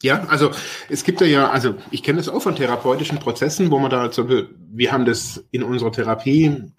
Ja, 0.00 0.24
also 0.28 0.52
es 0.88 1.02
gibt 1.02 1.20
ja, 1.20 1.26
ja, 1.26 1.50
also 1.50 1.74
ich 1.90 2.04
kenne 2.04 2.18
das 2.18 2.28
auch 2.28 2.40
von 2.40 2.54
therapeutischen 2.54 3.18
Prozessen, 3.18 3.72
wo 3.72 3.80
man 3.80 3.90
da, 3.90 4.02
also, 4.02 4.28
wir 4.28 4.92
haben 4.92 5.04
das 5.04 5.44
in 5.50 5.64
unserer 5.64 5.90
Therapie 5.90 6.70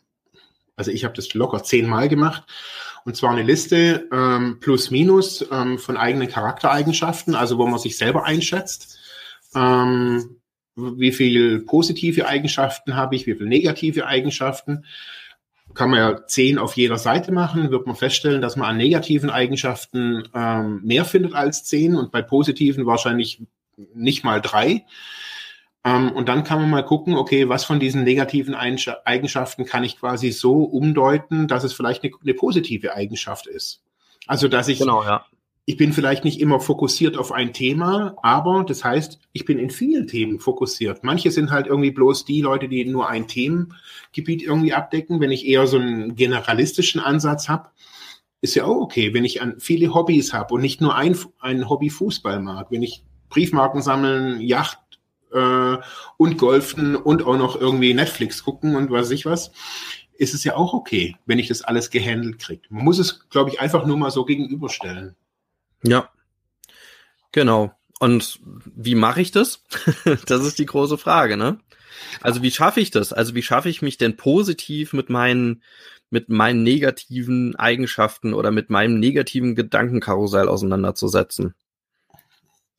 also 0.80 0.92
ich 0.92 1.04
habe 1.04 1.14
das 1.14 1.34
locker 1.34 1.62
zehnmal 1.62 2.08
gemacht. 2.08 2.44
Und 3.06 3.16
zwar 3.16 3.32
eine 3.32 3.44
Liste 3.44 4.08
ähm, 4.12 4.60
plus 4.60 4.92
minus 4.92 5.46
ähm, 5.52 5.78
von 5.78 5.98
eigenen 5.98 6.30
Charaktereigenschaften, 6.30 7.36
also 7.36 7.58
wo 7.58 7.68
man 7.68 7.80
sich 7.80 7.98
selber 7.98 8.24
einschätzt. 8.24 8.98
Ähm, 9.56 10.38
wie 10.76 11.12
viel 11.12 11.60
positive 11.62 12.28
Eigenschaften 12.28 12.96
habe 12.96 13.16
ich, 13.16 13.28
wie 13.28 13.36
viel 13.36 13.48
negative 13.48 14.08
Eigenschaften. 14.08 14.86
Kann 15.74 15.92
man 15.92 16.00
ja 16.00 16.26
zehn 16.26 16.58
auf 16.58 16.78
jeder 16.78 16.98
Seite 16.98 17.32
machen, 17.32 17.72
wird 17.72 17.86
man 17.86 17.96
feststellen, 17.96 18.42
dass 18.42 18.56
man 18.56 18.70
an 18.70 18.78
negativen 18.78 19.30
Eigenschaften 19.30 20.28
ähm, 20.34 20.82
mehr 20.84 21.04
findet 21.04 21.34
als 21.34 21.66
zehn 21.66 21.96
und 21.96 22.12
bei 22.12 22.22
positiven 22.22 22.86
wahrscheinlich 22.86 23.42
nicht 23.94 24.24
mal 24.24 24.42
drei. 24.42 24.86
Ähm, 25.90 26.12
und 26.12 26.30
dann 26.30 26.44
kann 26.44 26.60
man 26.60 26.70
mal 26.70 26.86
gucken, 26.86 27.16
okay, 27.16 27.50
was 27.50 27.66
von 27.66 27.80
diesen 27.80 28.04
negativen 28.04 28.54
Eigenschaften 28.54 29.66
kann 29.66 29.84
ich 29.84 30.00
quasi 30.00 30.32
so 30.32 30.64
umdeuten, 30.64 31.48
dass 31.48 31.64
es 31.64 31.74
vielleicht 31.74 32.04
eine, 32.04 32.14
eine 32.22 32.34
positive 32.34 32.94
Eigenschaft 32.94 33.48
ist. 33.48 33.82
Also, 34.28 34.48
dass 34.48 34.68
ich, 34.68 34.80
genau, 34.80 35.04
ja. 35.04 35.26
ich 35.66 35.78
bin 35.78 35.94
vielleicht 35.94 36.26
nicht 36.26 36.40
immer 36.40 36.60
fokussiert 36.60 37.18
auf 37.18 37.32
ein 37.32 37.54
Thema, 37.54 38.16
aber 38.22 38.64
das 38.64 38.84
heißt, 38.84 39.20
ich 39.34 39.46
bin 39.46 39.58
in 39.58 39.72
vielen 39.72 40.08
Themen 40.08 40.40
fokussiert. 40.40 41.04
Manche 41.04 41.32
sind 41.32 41.50
halt 41.50 41.66
irgendwie 41.66 41.92
bloß 41.92 42.26
die 42.26 42.42
Leute, 42.42 42.68
die 42.68 42.86
nur 42.86 43.10
ein 43.10 43.28
Themengebiet 43.28 44.44
irgendwie 44.44 44.74
abdecken. 44.74 45.20
Wenn 45.20 45.32
ich 45.32 45.48
eher 45.48 45.66
so 45.66 45.78
einen 45.78 46.16
generalistischen 46.16 47.02
Ansatz 47.02 47.50
habe, 47.50 47.70
ist 48.42 48.56
ja 48.56 48.66
auch 48.66 48.78
okay, 48.78 49.14
wenn 49.14 49.26
ich 49.26 49.42
an 49.42 49.56
viele 49.60 49.94
Hobbys 49.94 50.34
habe 50.34 50.54
und 50.54 50.62
nicht 50.62 50.82
nur 50.82 50.96
ein, 50.96 51.18
ein 51.40 51.68
Hobby 51.68 51.90
Fußball 51.90 52.40
mag, 52.40 52.68
wenn 52.70 52.84
ich 52.84 53.04
Briefmarken 53.30 53.82
sammeln, 53.82 54.40
Yacht 54.42 54.80
äh, 55.34 55.78
und 56.18 56.38
golfen 56.38 56.96
und 56.96 57.24
auch 57.24 57.38
noch 57.38 57.60
irgendwie 57.60 57.94
Netflix 57.94 58.44
gucken 58.44 58.76
und 58.76 58.92
was 58.92 59.06
weiß 59.06 59.12
ich 59.12 59.26
was, 59.26 59.52
ist 60.18 60.34
es 60.34 60.44
ja 60.44 60.56
auch 60.56 60.74
okay, 60.74 61.16
wenn 61.26 61.40
ich 61.40 61.48
das 61.48 61.62
alles 61.62 61.90
gehandelt 61.90 62.40
kriege. 62.40 62.64
Man 62.70 62.84
muss 62.84 63.00
es, 63.00 63.30
glaube 63.30 63.50
ich, 63.50 63.62
einfach 63.62 63.86
nur 63.86 63.98
mal 63.98 64.12
so 64.12 64.26
gegenüberstellen. 64.26 65.16
Ja, 65.84 66.10
genau. 67.32 67.72
Und 68.00 68.40
wie 68.44 68.96
mache 68.96 69.22
ich 69.22 69.32
das? 69.32 69.64
das 70.26 70.46
ist 70.46 70.60
die 70.60 70.66
große 70.66 70.98
Frage, 70.98 71.38
ne? 71.38 71.60
Also 72.22 72.42
wie 72.42 72.52
schaffe 72.52 72.80
ich 72.80 72.92
das? 72.92 73.14
Also 73.14 73.36
wie 73.36 73.44
schaffe 73.44 73.70
ich 73.70 73.82
mich 73.82 73.98
denn 73.98 74.18
positiv 74.18 74.94
mit 74.94 75.10
meinen 75.10 75.64
mit 76.10 76.28
meinen 76.28 76.64
negativen 76.64 77.56
Eigenschaften 77.56 78.34
oder 78.34 78.52
mit 78.52 78.70
meinem 78.70 79.00
negativen 79.00 79.56
Gedankenkarussell 79.56 80.48
auseinanderzusetzen? 80.48 81.54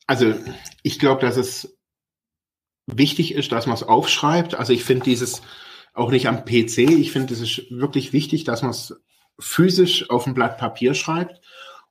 Also 0.06 0.34
ich 0.82 0.98
glaube, 0.98 1.20
dass 1.20 1.36
es 1.36 1.78
wichtig 2.96 3.34
ist, 3.34 3.52
dass 3.52 3.66
man 3.66 3.74
es 3.74 3.82
aufschreibt. 3.82 4.54
Also 4.54 4.72
ich 4.72 4.84
finde 4.84 5.04
dieses 5.04 5.42
auch 5.94 6.10
nicht 6.10 6.28
am 6.28 6.44
PC. 6.44 6.78
Ich 6.78 7.12
finde, 7.12 7.34
es 7.34 7.40
ist 7.40 7.70
wirklich 7.70 8.12
wichtig, 8.12 8.44
dass 8.44 8.62
man 8.62 8.70
es 8.70 9.00
physisch 9.38 10.08
auf 10.10 10.26
ein 10.26 10.34
Blatt 10.34 10.58
Papier 10.58 10.94
schreibt 10.94 11.40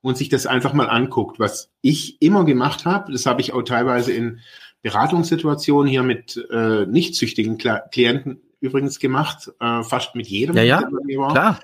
und 0.00 0.16
sich 0.16 0.28
das 0.28 0.46
einfach 0.46 0.72
mal 0.72 0.88
anguckt. 0.88 1.38
Was 1.38 1.70
ich 1.80 2.20
immer 2.22 2.44
gemacht 2.44 2.84
habe, 2.84 3.12
das 3.12 3.26
habe 3.26 3.40
ich 3.40 3.52
auch 3.52 3.62
teilweise 3.62 4.12
in 4.12 4.40
Beratungssituationen 4.82 5.88
hier 5.90 6.02
mit 6.02 6.42
äh, 6.50 6.86
nicht 6.86 7.14
züchtigen 7.14 7.58
Klienten 7.58 8.40
übrigens 8.60 8.98
gemacht, 8.98 9.52
äh, 9.60 9.82
fast 9.82 10.14
mit 10.14 10.26
jedem. 10.26 10.56
Ja, 10.56 10.62
ja, 10.62 10.82
klar. 11.30 11.60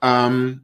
Ähm, 0.00 0.62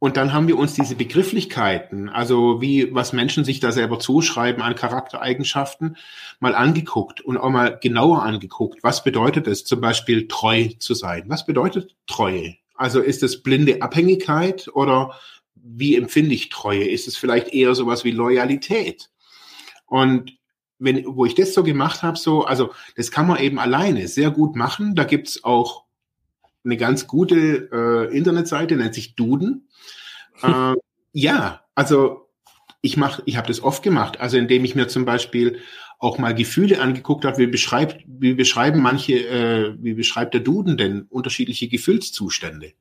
und 0.00 0.16
dann 0.16 0.32
haben 0.32 0.46
wir 0.46 0.56
uns 0.56 0.74
diese 0.74 0.94
Begrifflichkeiten, 0.94 2.08
also 2.08 2.60
wie, 2.60 2.94
was 2.94 3.12
Menschen 3.12 3.44
sich 3.44 3.58
da 3.58 3.72
selber 3.72 3.98
zuschreiben 3.98 4.62
an 4.62 4.76
Charaktereigenschaften, 4.76 5.96
mal 6.38 6.54
angeguckt 6.54 7.20
und 7.20 7.36
auch 7.36 7.50
mal 7.50 7.78
genauer 7.80 8.22
angeguckt. 8.22 8.84
Was 8.84 9.02
bedeutet 9.02 9.48
es, 9.48 9.64
zum 9.64 9.80
Beispiel 9.80 10.28
treu 10.28 10.68
zu 10.78 10.94
sein? 10.94 11.24
Was 11.26 11.46
bedeutet 11.46 11.96
Treue? 12.06 12.54
Also 12.74 13.00
ist 13.00 13.24
es 13.24 13.42
blinde 13.42 13.82
Abhängigkeit 13.82 14.68
oder 14.72 15.18
wie 15.56 15.96
empfinde 15.96 16.34
ich 16.34 16.48
Treue? 16.48 16.88
Ist 16.88 17.08
es 17.08 17.16
vielleicht 17.16 17.48
eher 17.48 17.74
sowas 17.74 18.04
wie 18.04 18.12
Loyalität? 18.12 19.10
Und 19.86 20.38
wenn, 20.78 21.04
wo 21.06 21.24
ich 21.24 21.34
das 21.34 21.54
so 21.54 21.64
gemacht 21.64 22.04
habe, 22.04 22.16
so, 22.16 22.44
also 22.44 22.70
das 22.94 23.10
kann 23.10 23.26
man 23.26 23.40
eben 23.40 23.58
alleine 23.58 24.06
sehr 24.06 24.30
gut 24.30 24.54
machen. 24.54 24.94
Da 24.94 25.02
gibt's 25.02 25.42
auch 25.42 25.87
eine 26.68 26.76
ganz 26.76 27.06
gute 27.06 27.68
äh, 27.72 28.16
Internetseite, 28.16 28.76
nennt 28.76 28.94
sich 28.94 29.14
Duden 29.14 29.68
äh, 30.42 30.74
ja, 31.12 31.64
also 31.74 32.28
ich 32.80 32.96
mache, 32.96 33.22
ich 33.26 33.36
habe 33.36 33.48
das 33.48 33.62
oft 33.62 33.82
gemacht, 33.82 34.20
also 34.20 34.36
indem 34.36 34.64
ich 34.64 34.74
mir 34.74 34.88
zum 34.88 35.04
Beispiel 35.04 35.60
auch 35.98 36.18
mal 36.18 36.34
Gefühle 36.34 36.80
angeguckt 36.80 37.24
habe, 37.24 37.38
wie 37.38 37.46
beschreibt, 37.48 38.04
wie 38.06 38.34
beschreiben 38.34 38.80
manche, 38.80 39.14
äh, 39.14 39.74
wie 39.78 39.94
beschreibt 39.94 40.34
der 40.34 40.42
Duden 40.42 40.76
denn 40.76 41.02
unterschiedliche 41.02 41.68
Gefühlszustände? 41.68 42.72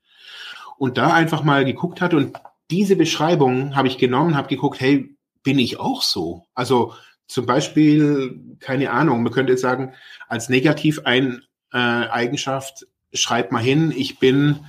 Und 0.77 0.99
da 0.99 1.13
einfach 1.13 1.43
mal 1.43 1.65
geguckt 1.65 2.01
hat 2.01 2.13
und 2.13 2.37
diese 2.69 2.95
Beschreibung 2.95 3.75
habe 3.75 3.87
ich 3.87 3.97
genommen, 3.97 4.35
habe 4.35 4.49
geguckt, 4.49 4.79
hey, 4.79 5.15
bin 5.41 5.57
ich 5.57 5.79
auch 5.79 6.03
so? 6.03 6.45
Also 6.53 6.93
zum 7.25 7.47
Beispiel, 7.47 8.39
keine 8.59 8.91
Ahnung, 8.91 9.23
man 9.23 9.33
könnte 9.33 9.53
jetzt 9.53 9.61
sagen, 9.61 9.93
als 10.27 10.49
negativ 10.49 10.99
ein 11.05 11.41
äh, 11.73 11.77
Eigenschaft 11.77 12.85
schreibt 13.13 13.51
mal 13.51 13.61
hin, 13.61 13.93
ich 13.95 14.19
bin 14.19 14.65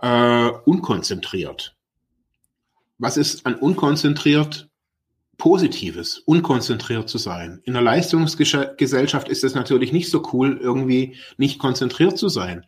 äh, 0.00 0.50
unkonzentriert 0.64 1.74
was 2.98 3.16
ist 3.16 3.46
an 3.46 3.54
unkonzentriert 3.54 4.68
Positives, 5.38 6.18
unkonzentriert 6.18 7.08
zu 7.08 7.16
sein. 7.16 7.60
In 7.64 7.74
der 7.74 7.82
Leistungsgesellschaft 7.82 9.28
ist 9.28 9.44
es 9.44 9.54
natürlich 9.54 9.92
nicht 9.92 10.10
so 10.10 10.28
cool, 10.32 10.58
irgendwie 10.60 11.16
nicht 11.36 11.60
konzentriert 11.60 12.18
zu 12.18 12.28
sein. 12.28 12.66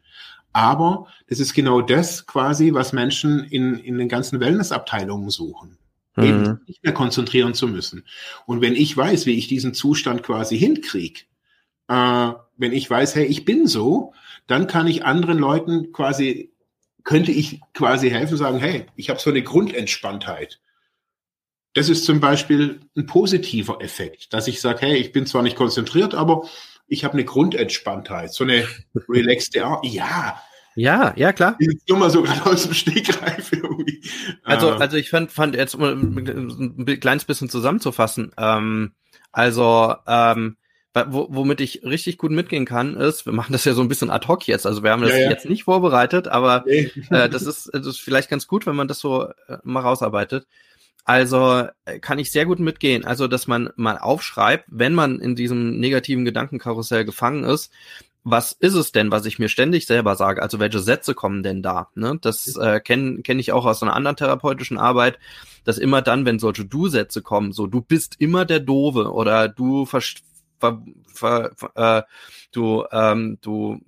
Aber 0.52 1.08
das 1.28 1.40
ist 1.40 1.52
genau 1.52 1.80
das 1.80 2.26
quasi, 2.26 2.72
was 2.72 2.92
Menschen 2.92 3.44
in, 3.44 3.74
in 3.74 3.98
den 3.98 4.08
ganzen 4.08 4.38
Wellnessabteilungen 4.38 5.30
suchen. 5.30 5.78
Mhm. 6.14 6.24
Eben 6.24 6.60
nicht 6.66 6.84
mehr 6.84 6.94
konzentrieren 6.94 7.54
zu 7.54 7.66
müssen. 7.66 8.04
Und 8.46 8.60
wenn 8.60 8.76
ich 8.76 8.96
weiß, 8.96 9.26
wie 9.26 9.36
ich 9.36 9.48
diesen 9.48 9.74
Zustand 9.74 10.22
quasi 10.22 10.56
hinkriege, 10.56 11.22
äh, 11.88 12.32
wenn 12.56 12.72
ich 12.72 12.88
weiß, 12.88 13.16
hey, 13.16 13.26
ich 13.26 13.44
bin 13.44 13.66
so, 13.66 14.12
dann 14.46 14.66
kann 14.66 14.86
ich 14.86 15.04
anderen 15.04 15.38
Leuten 15.38 15.92
quasi, 15.92 16.52
könnte 17.04 17.32
ich 17.32 17.60
quasi 17.74 18.10
helfen, 18.10 18.36
sagen, 18.36 18.58
hey, 18.58 18.86
ich 18.96 19.10
habe 19.10 19.20
so 19.20 19.30
eine 19.30 19.42
Grundentspanntheit. 19.42 20.60
Das 21.74 21.88
ist 21.88 22.04
zum 22.04 22.20
Beispiel 22.20 22.80
ein 22.96 23.06
positiver 23.06 23.80
Effekt, 23.80 24.32
dass 24.34 24.48
ich 24.48 24.60
sage, 24.60 24.80
hey, 24.80 24.96
ich 24.96 25.12
bin 25.12 25.26
zwar 25.26 25.42
nicht 25.42 25.56
konzentriert, 25.56 26.14
aber 26.14 26.48
ich 26.88 27.04
habe 27.04 27.14
eine 27.14 27.24
Grundentspanntheit, 27.24 28.34
so 28.34 28.44
eine 28.44 28.66
relaxte 29.08 29.64
Art. 29.64 29.84
Ja. 29.86 30.42
Ja, 30.76 31.12
ja, 31.16 31.32
klar. 31.32 31.58
Nur 31.88 31.98
mal 31.98 32.10
so 32.10 32.22
gerade 32.22 32.46
aus 32.46 32.62
dem 32.62 32.74
Stegreif 32.74 33.52
irgendwie. 33.52 34.02
Also, 34.44 34.72
ähm. 34.72 34.80
also 34.80 34.96
ich 34.96 35.10
fand, 35.10 35.32
fand 35.32 35.54
jetzt 35.56 35.74
um 35.74 35.82
ein 35.82 37.00
kleines 37.00 37.24
bisschen 37.24 37.48
zusammenzufassen. 37.48 38.32
Ähm, 38.38 38.92
also, 39.32 39.94
ähm, 40.06 40.56
womit 40.94 41.60
ich 41.60 41.84
richtig 41.84 42.18
gut 42.18 42.32
mitgehen 42.32 42.64
kann, 42.64 42.96
ist, 42.96 43.24
wir 43.24 43.32
machen 43.32 43.52
das 43.52 43.64
ja 43.64 43.74
so 43.74 43.82
ein 43.82 43.88
bisschen 43.88 44.10
ad 44.10 44.26
hoc 44.26 44.46
jetzt, 44.46 44.66
also 44.66 44.82
wir 44.82 44.90
haben 44.90 45.02
das 45.02 45.12
ja, 45.12 45.18
ja. 45.18 45.30
jetzt 45.30 45.48
nicht 45.48 45.64
vorbereitet, 45.64 46.26
aber 46.26 46.64
nee. 46.66 46.90
äh, 47.10 47.28
das, 47.28 47.42
ist, 47.42 47.70
das 47.72 47.86
ist 47.86 48.00
vielleicht 48.00 48.28
ganz 48.28 48.46
gut, 48.46 48.66
wenn 48.66 48.76
man 48.76 48.88
das 48.88 48.98
so 48.98 49.26
äh, 49.26 49.58
mal 49.62 49.80
rausarbeitet. 49.80 50.46
Also 51.04 51.66
äh, 51.86 51.98
kann 51.98 52.18
ich 52.18 52.30
sehr 52.30 52.44
gut 52.44 52.60
mitgehen. 52.60 53.04
Also, 53.04 53.26
dass 53.26 53.46
man 53.46 53.70
mal 53.76 53.98
aufschreibt, 53.98 54.66
wenn 54.68 54.94
man 54.94 55.18
in 55.18 55.34
diesem 55.34 55.80
negativen 55.80 56.24
Gedankenkarussell 56.24 57.04
gefangen 57.04 57.44
ist, 57.44 57.72
was 58.22 58.52
ist 58.52 58.74
es 58.74 58.92
denn, 58.92 59.10
was 59.10 59.24
ich 59.24 59.38
mir 59.38 59.48
ständig 59.48 59.86
selber 59.86 60.14
sage? 60.14 60.42
Also 60.42 60.58
welche 60.58 60.80
Sätze 60.80 61.14
kommen 61.14 61.42
denn 61.42 61.62
da? 61.62 61.88
Ne? 61.94 62.18
Das 62.20 62.54
äh, 62.56 62.80
kenne 62.80 63.22
kenn 63.22 63.38
ich 63.38 63.52
auch 63.52 63.64
aus 63.64 63.82
einer 63.82 63.96
anderen 63.96 64.16
therapeutischen 64.16 64.76
Arbeit, 64.78 65.18
dass 65.64 65.78
immer 65.78 66.02
dann, 66.02 66.26
wenn 66.26 66.38
solche 66.38 66.66
Du-Sätze 66.66 67.22
kommen, 67.22 67.52
so 67.52 67.66
du 67.66 67.80
bist 67.80 68.16
immer 68.18 68.44
der 68.44 68.60
Dove 68.60 69.10
oder 69.10 69.48
du 69.48 69.86
ver, 69.86 70.02
ver, 70.60 70.82
ver, 71.14 71.50
äh, 71.74 72.02
du 72.52 72.84
ähm, 72.92 73.38
du 73.40 73.80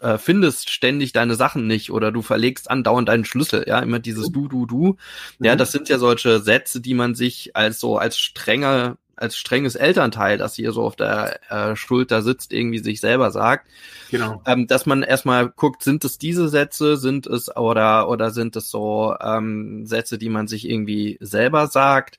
äh, 0.00 0.18
findest 0.18 0.70
ständig 0.70 1.12
deine 1.12 1.34
Sachen 1.34 1.66
nicht 1.66 1.90
oder 1.90 2.10
du 2.10 2.22
verlegst 2.22 2.70
andauernd 2.70 3.08
deinen 3.08 3.24
Schlüssel, 3.24 3.64
ja, 3.66 3.78
immer 3.80 3.98
dieses 3.98 4.30
du, 4.32 4.48
du, 4.48 4.66
du. 4.66 4.96
Ja, 5.38 5.54
mhm. 5.54 5.58
das 5.58 5.72
sind 5.72 5.88
ja 5.88 5.98
solche 5.98 6.40
Sätze, 6.40 6.80
die 6.80 6.94
man 6.94 7.14
sich 7.14 7.54
als 7.54 7.80
so 7.80 7.98
als 7.98 8.18
strenger 8.18 8.96
als 9.20 9.36
strenges 9.36 9.74
Elternteil, 9.74 10.38
das 10.38 10.54
hier 10.54 10.72
so 10.72 10.82
auf 10.82 10.96
der 10.96 11.40
äh, 11.50 11.76
Schulter 11.76 12.22
sitzt, 12.22 12.52
irgendwie 12.52 12.78
sich 12.78 13.00
selber 13.00 13.30
sagt. 13.30 13.68
Genau. 14.10 14.42
Ähm, 14.46 14.66
dass 14.66 14.86
man 14.86 15.02
erstmal 15.02 15.48
guckt, 15.48 15.82
sind 15.82 16.04
es 16.04 16.18
diese 16.18 16.48
Sätze, 16.48 16.96
sind 16.96 17.26
es 17.26 17.54
oder 17.54 18.08
oder 18.08 18.30
sind 18.30 18.56
es 18.56 18.70
so 18.70 19.14
ähm, 19.20 19.86
Sätze, 19.86 20.18
die 20.18 20.30
man 20.30 20.48
sich 20.48 20.68
irgendwie 20.68 21.18
selber 21.20 21.66
sagt? 21.66 22.18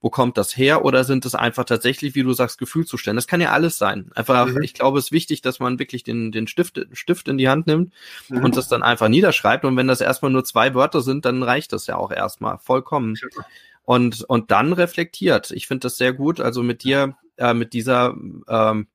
Wo 0.00 0.10
kommt 0.10 0.36
das 0.36 0.56
her? 0.56 0.84
Oder 0.84 1.04
sind 1.04 1.24
es 1.24 1.34
einfach 1.34 1.64
tatsächlich, 1.64 2.14
wie 2.14 2.22
du 2.22 2.32
sagst, 2.32 2.58
Gefühlzustände? 2.58 3.16
Das 3.16 3.26
kann 3.26 3.40
ja 3.40 3.50
alles 3.50 3.78
sein. 3.78 4.10
Einfach, 4.14 4.46
mhm. 4.46 4.62
ich 4.62 4.74
glaube, 4.74 4.98
es 4.98 5.06
ist 5.06 5.12
wichtig, 5.12 5.40
dass 5.42 5.58
man 5.58 5.78
wirklich 5.78 6.04
den, 6.04 6.32
den 6.32 6.46
Stift, 6.46 6.80
Stift 6.92 7.28
in 7.28 7.38
die 7.38 7.48
Hand 7.48 7.66
nimmt 7.66 7.92
mhm. 8.28 8.44
und 8.44 8.56
das 8.56 8.68
dann 8.68 8.82
einfach 8.82 9.08
niederschreibt. 9.08 9.64
Und 9.64 9.76
wenn 9.76 9.88
das 9.88 10.00
erstmal 10.00 10.30
nur 10.30 10.44
zwei 10.44 10.74
Wörter 10.74 11.00
sind, 11.00 11.24
dann 11.24 11.42
reicht 11.42 11.72
das 11.72 11.86
ja 11.86 11.96
auch 11.96 12.12
erstmal 12.12 12.58
vollkommen. 12.58 13.16
Super 13.16 13.46
und, 13.84 14.22
und 14.22 14.50
dann 14.50 14.72
reflektiert. 14.72 15.50
Ich 15.50 15.66
finde 15.66 15.86
das 15.86 15.96
sehr 15.96 16.12
gut. 16.12 16.40
Also 16.40 16.62
mit 16.62 16.84
dir, 16.84 17.16
äh, 17.36 17.54
mit 17.54 17.72
dieser, 17.72 18.14
ähm, 18.48 18.86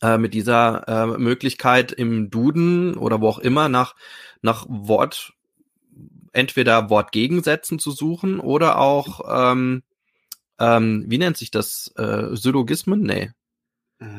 äh, 0.00 0.18
mit 0.18 0.34
dieser 0.34 0.88
äh, 0.88 1.18
Möglichkeit 1.18 1.92
im 1.92 2.30
Duden 2.30 2.96
oder 2.96 3.20
wo 3.20 3.28
auch 3.28 3.38
immer 3.38 3.68
nach, 3.68 3.94
nach 4.40 4.66
Wort, 4.68 5.32
entweder 6.32 6.90
Wortgegensätzen 6.90 7.78
zu 7.78 7.90
suchen 7.90 8.40
oder 8.40 8.78
auch, 8.78 9.20
ähm, 9.52 9.82
ähm, 10.58 11.04
wie 11.08 11.18
nennt 11.18 11.36
sich 11.36 11.50
das? 11.50 11.92
Äh, 11.96 12.34
Syllogismen? 12.34 13.02
Nee. 13.02 13.30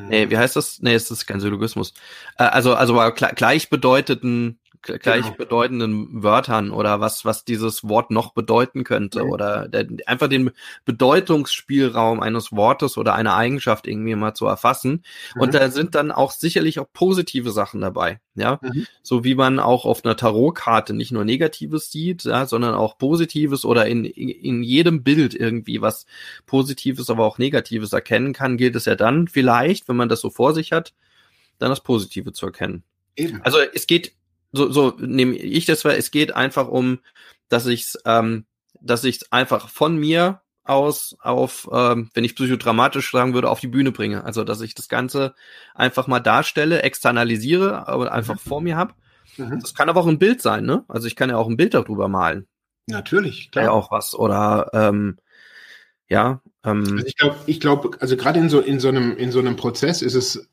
Nee, 0.08 0.30
wie 0.30 0.38
heißt 0.38 0.56
das? 0.56 0.80
Nee, 0.80 0.94
es 0.94 1.10
ist 1.10 1.26
kein 1.26 1.40
Syllogismus. 1.40 1.92
Äh, 2.38 2.44
also, 2.44 2.74
also 2.74 2.94
gleichbedeuteten 3.12 4.58
gleichbedeutenden 4.84 6.08
genau. 6.08 6.22
Wörtern 6.22 6.70
oder 6.70 7.00
was, 7.00 7.24
was 7.24 7.44
dieses 7.44 7.88
Wort 7.88 8.10
noch 8.10 8.32
bedeuten 8.32 8.84
könnte 8.84 9.24
mhm. 9.24 9.30
oder 9.30 9.68
der, 9.68 9.86
einfach 10.06 10.28
den 10.28 10.50
Bedeutungsspielraum 10.84 12.20
eines 12.20 12.52
Wortes 12.52 12.96
oder 12.96 13.14
einer 13.14 13.34
Eigenschaft 13.34 13.86
irgendwie 13.86 14.14
mal 14.14 14.34
zu 14.34 14.46
erfassen. 14.46 15.04
Mhm. 15.34 15.40
Und 15.40 15.54
da 15.54 15.70
sind 15.70 15.94
dann 15.94 16.12
auch 16.12 16.32
sicherlich 16.32 16.78
auch 16.78 16.86
positive 16.92 17.50
Sachen 17.50 17.80
dabei. 17.80 18.20
Ja, 18.36 18.58
mhm. 18.62 18.86
so 19.02 19.22
wie 19.22 19.36
man 19.36 19.60
auch 19.60 19.84
auf 19.84 20.04
einer 20.04 20.16
Tarotkarte 20.16 20.92
nicht 20.92 21.12
nur 21.12 21.24
Negatives 21.24 21.92
sieht, 21.92 22.24
ja, 22.24 22.46
sondern 22.46 22.74
auch 22.74 22.98
Positives 22.98 23.64
oder 23.64 23.86
in, 23.86 24.04
in 24.04 24.64
jedem 24.64 25.04
Bild 25.04 25.34
irgendwie 25.34 25.80
was 25.80 26.06
Positives, 26.44 27.10
aber 27.10 27.24
auch 27.24 27.38
Negatives 27.38 27.92
erkennen 27.92 28.32
kann, 28.32 28.56
gilt 28.56 28.74
es 28.74 28.86
ja 28.86 28.96
dann 28.96 29.28
vielleicht, 29.28 29.88
wenn 29.88 29.94
man 29.94 30.08
das 30.08 30.20
so 30.20 30.30
vor 30.30 30.52
sich 30.52 30.72
hat, 30.72 30.94
dann 31.58 31.70
das 31.70 31.80
Positive 31.80 32.32
zu 32.32 32.46
erkennen. 32.46 32.82
Eben. 33.16 33.40
Also 33.42 33.58
es 33.58 33.86
geht 33.86 34.12
so, 34.54 34.70
so 34.70 34.94
nehme 34.98 35.34
ich 35.36 35.66
das 35.66 35.84
wahr, 35.84 35.96
es 35.96 36.10
geht 36.10 36.34
einfach 36.34 36.68
um, 36.68 37.00
dass 37.48 37.66
ich 37.66 37.92
ähm, 38.04 38.46
dass 38.80 39.04
ich 39.04 39.20
einfach 39.32 39.68
von 39.68 39.96
mir 39.96 40.42
aus 40.64 41.16
auf, 41.20 41.68
ähm, 41.72 42.10
wenn 42.14 42.24
ich 42.24 42.34
psychodramatisch 42.34 43.10
sagen 43.10 43.34
würde, 43.34 43.50
auf 43.50 43.60
die 43.60 43.68
Bühne 43.68 43.92
bringe. 43.92 44.24
Also 44.24 44.44
dass 44.44 44.60
ich 44.60 44.74
das 44.74 44.88
Ganze 44.88 45.34
einfach 45.74 46.06
mal 46.06 46.20
darstelle, 46.20 46.82
externalisiere, 46.82 47.86
aber 47.86 48.12
einfach 48.12 48.34
mhm. 48.34 48.48
vor 48.48 48.60
mir 48.60 48.76
habe. 48.76 48.94
Mhm. 49.36 49.60
Das 49.60 49.74
kann 49.74 49.88
aber 49.88 50.00
auch 50.00 50.06
ein 50.06 50.18
Bild 50.18 50.40
sein, 50.40 50.64
ne? 50.64 50.84
Also 50.88 51.06
ich 51.06 51.16
kann 51.16 51.30
ja 51.30 51.36
auch 51.36 51.48
ein 51.48 51.56
Bild 51.56 51.74
darüber 51.74 52.08
malen. 52.08 52.46
Natürlich, 52.86 53.50
klar. 53.50 53.66
Ja, 53.66 53.70
auch 53.72 53.90
was. 53.90 54.14
Oder 54.14 54.70
ähm, 54.72 55.18
ja. 56.08 56.40
Ähm, 56.64 56.80
also 56.80 57.06
ich 57.06 57.16
glaube, 57.16 57.36
ich 57.46 57.60
glaube, 57.60 57.90
also 58.00 58.16
gerade 58.16 58.38
in 58.38 58.48
so 58.48 58.60
in 58.60 58.80
so 58.80 58.88
einem 58.88 59.16
in 59.16 59.32
so 59.32 59.40
einem 59.40 59.56
Prozess 59.56 60.02
ist 60.02 60.14
es 60.14 60.48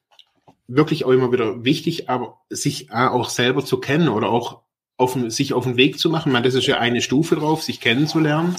wirklich 0.76 1.06
auch 1.06 1.12
immer 1.12 1.32
wieder 1.32 1.64
wichtig, 1.64 2.10
aber 2.10 2.42
sich 2.50 2.92
auch 2.92 3.30
selber 3.30 3.64
zu 3.66 3.80
kennen 3.80 4.10
oder 4.10 4.30
auch 4.30 4.62
auf, 4.98 5.18
sich 5.28 5.54
auf 5.54 5.66
den 5.66 5.78
Weg 5.78 6.00
zu 6.00 6.10
machen. 6.10 6.32
Man, 6.32 6.44
das 6.44 6.54
ist 6.54 6.68
ja 6.68 6.80
eine 6.80 7.02
Stufe 7.02 7.36
drauf, 7.36 7.64
sich 7.64 7.82
kennenzulernen. 7.82 8.56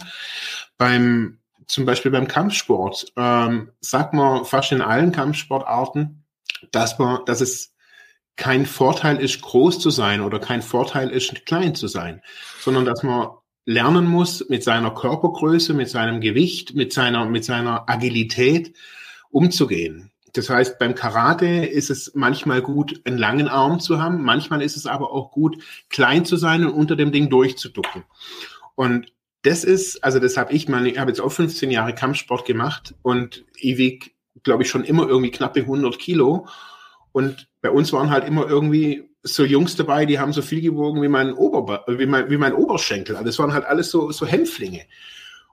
Beim, 0.76 1.38
zum 1.66 1.84
Beispiel 1.86 2.10
beim 2.10 2.28
Kampfsport, 2.28 3.12
ähm, 3.16 3.70
sagt 3.80 4.14
man 4.14 4.44
fast 4.44 4.72
in 4.72 4.82
allen 4.82 5.12
Kampfsportarten, 5.12 6.24
dass 6.70 6.98
man, 6.98 7.24
dass 7.26 7.40
es 7.40 7.74
kein 8.36 8.66
Vorteil 8.66 9.18
ist, 9.18 9.40
groß 9.40 9.78
zu 9.78 9.90
sein 9.90 10.20
oder 10.20 10.38
kein 10.38 10.62
Vorteil 10.62 11.10
ist, 11.10 11.46
klein 11.46 11.74
zu 11.74 11.86
sein, 11.86 12.22
sondern 12.60 12.84
dass 12.84 13.02
man 13.02 13.28
lernen 13.64 14.06
muss, 14.06 14.48
mit 14.48 14.64
seiner 14.64 14.92
Körpergröße, 14.92 15.74
mit 15.74 15.88
seinem 15.88 16.20
Gewicht, 16.20 16.74
mit 16.74 16.92
seiner, 16.92 17.26
mit 17.26 17.44
seiner 17.44 17.88
Agilität 17.88 18.74
umzugehen. 19.30 20.11
Das 20.34 20.48
heißt, 20.48 20.78
beim 20.78 20.94
Karate 20.94 21.46
ist 21.46 21.90
es 21.90 22.12
manchmal 22.14 22.62
gut, 22.62 23.00
einen 23.04 23.18
langen 23.18 23.48
Arm 23.48 23.80
zu 23.80 24.00
haben. 24.00 24.22
Manchmal 24.22 24.62
ist 24.62 24.76
es 24.76 24.86
aber 24.86 25.12
auch 25.12 25.30
gut, 25.30 25.62
klein 25.90 26.24
zu 26.24 26.36
sein 26.36 26.64
und 26.64 26.72
unter 26.72 26.96
dem 26.96 27.12
Ding 27.12 27.28
durchzuducken. 27.28 28.04
Und 28.74 29.12
das 29.42 29.64
ist, 29.64 30.02
also 30.02 30.18
das 30.18 30.36
habe 30.36 30.52
ich 30.52 30.68
mal, 30.68 30.86
ich 30.86 30.98
habe 30.98 31.10
jetzt 31.10 31.20
auch 31.20 31.32
15 31.32 31.70
Jahre 31.70 31.94
Kampfsport 31.94 32.46
gemacht 32.46 32.94
und 33.02 33.44
wiege, 33.60 34.10
glaube 34.42 34.62
ich, 34.62 34.70
schon 34.70 34.84
immer 34.84 35.06
irgendwie 35.06 35.30
knappe 35.30 35.60
100 35.60 35.98
Kilo. 35.98 36.46
Und 37.12 37.48
bei 37.60 37.70
uns 37.70 37.92
waren 37.92 38.10
halt 38.10 38.26
immer 38.26 38.48
irgendwie 38.48 39.10
so 39.22 39.44
Jungs 39.44 39.76
dabei, 39.76 40.06
die 40.06 40.18
haben 40.18 40.32
so 40.32 40.42
viel 40.42 40.60
gewogen 40.60 41.02
wie 41.02 41.08
mein, 41.08 41.32
Ober, 41.34 41.84
wie 41.86 42.06
mein, 42.06 42.30
wie 42.30 42.38
mein 42.38 42.54
Oberschenkel. 42.54 43.16
Also 43.16 43.26
das 43.26 43.38
waren 43.38 43.52
halt 43.52 43.64
alles 43.64 43.90
so, 43.90 44.10
so 44.10 44.26
Hämpflinge. 44.26 44.86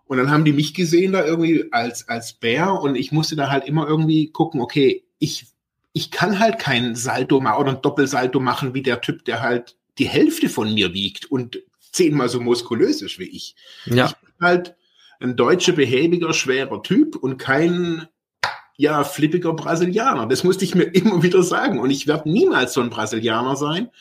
Und 0.09 0.17
dann 0.17 0.31
haben 0.31 0.43
die 0.43 0.53
mich 0.53 0.73
gesehen 0.73 1.11
da 1.11 1.23
irgendwie 1.23 1.71
als, 1.71 2.09
als 2.09 2.33
Bär 2.33 2.73
und 2.81 2.95
ich 2.95 3.11
musste 3.11 3.35
da 3.35 3.51
halt 3.51 3.65
immer 3.65 3.87
irgendwie 3.87 4.31
gucken, 4.31 4.59
okay, 4.59 5.03
ich, 5.19 5.45
ich 5.93 6.09
kann 6.09 6.39
halt 6.39 6.57
kein 6.57 6.95
Salto 6.95 7.39
machen 7.39 7.61
oder 7.61 7.73
ein 7.73 7.81
Doppelsalto 7.83 8.39
machen 8.39 8.73
wie 8.73 8.81
der 8.81 9.01
Typ, 9.01 9.23
der 9.25 9.43
halt 9.43 9.77
die 9.99 10.07
Hälfte 10.07 10.49
von 10.49 10.73
mir 10.73 10.95
wiegt 10.95 11.29
und 11.31 11.59
zehnmal 11.91 12.27
so 12.27 12.39
muskulös 12.39 13.03
ist 13.03 13.19
wie 13.19 13.29
ich. 13.29 13.55
Ja. 13.85 14.07
Ich 14.07 14.15
bin 14.15 14.33
halt 14.41 14.75
ein 15.19 15.35
deutscher, 15.35 15.73
behäbiger, 15.73 16.33
schwerer 16.33 16.81
Typ 16.81 17.15
und 17.15 17.37
kein 17.37 18.07
ja, 18.77 19.03
flippiger 19.03 19.53
Brasilianer. 19.53 20.25
Das 20.25 20.43
musste 20.43 20.65
ich 20.65 20.73
mir 20.73 20.83
immer 20.95 21.21
wieder 21.21 21.43
sagen. 21.43 21.79
Und 21.79 21.91
ich 21.91 22.07
werde 22.07 22.31
niemals 22.31 22.73
so 22.73 22.81
ein 22.81 22.89
Brasilianer 22.89 23.55
sein. 23.55 23.91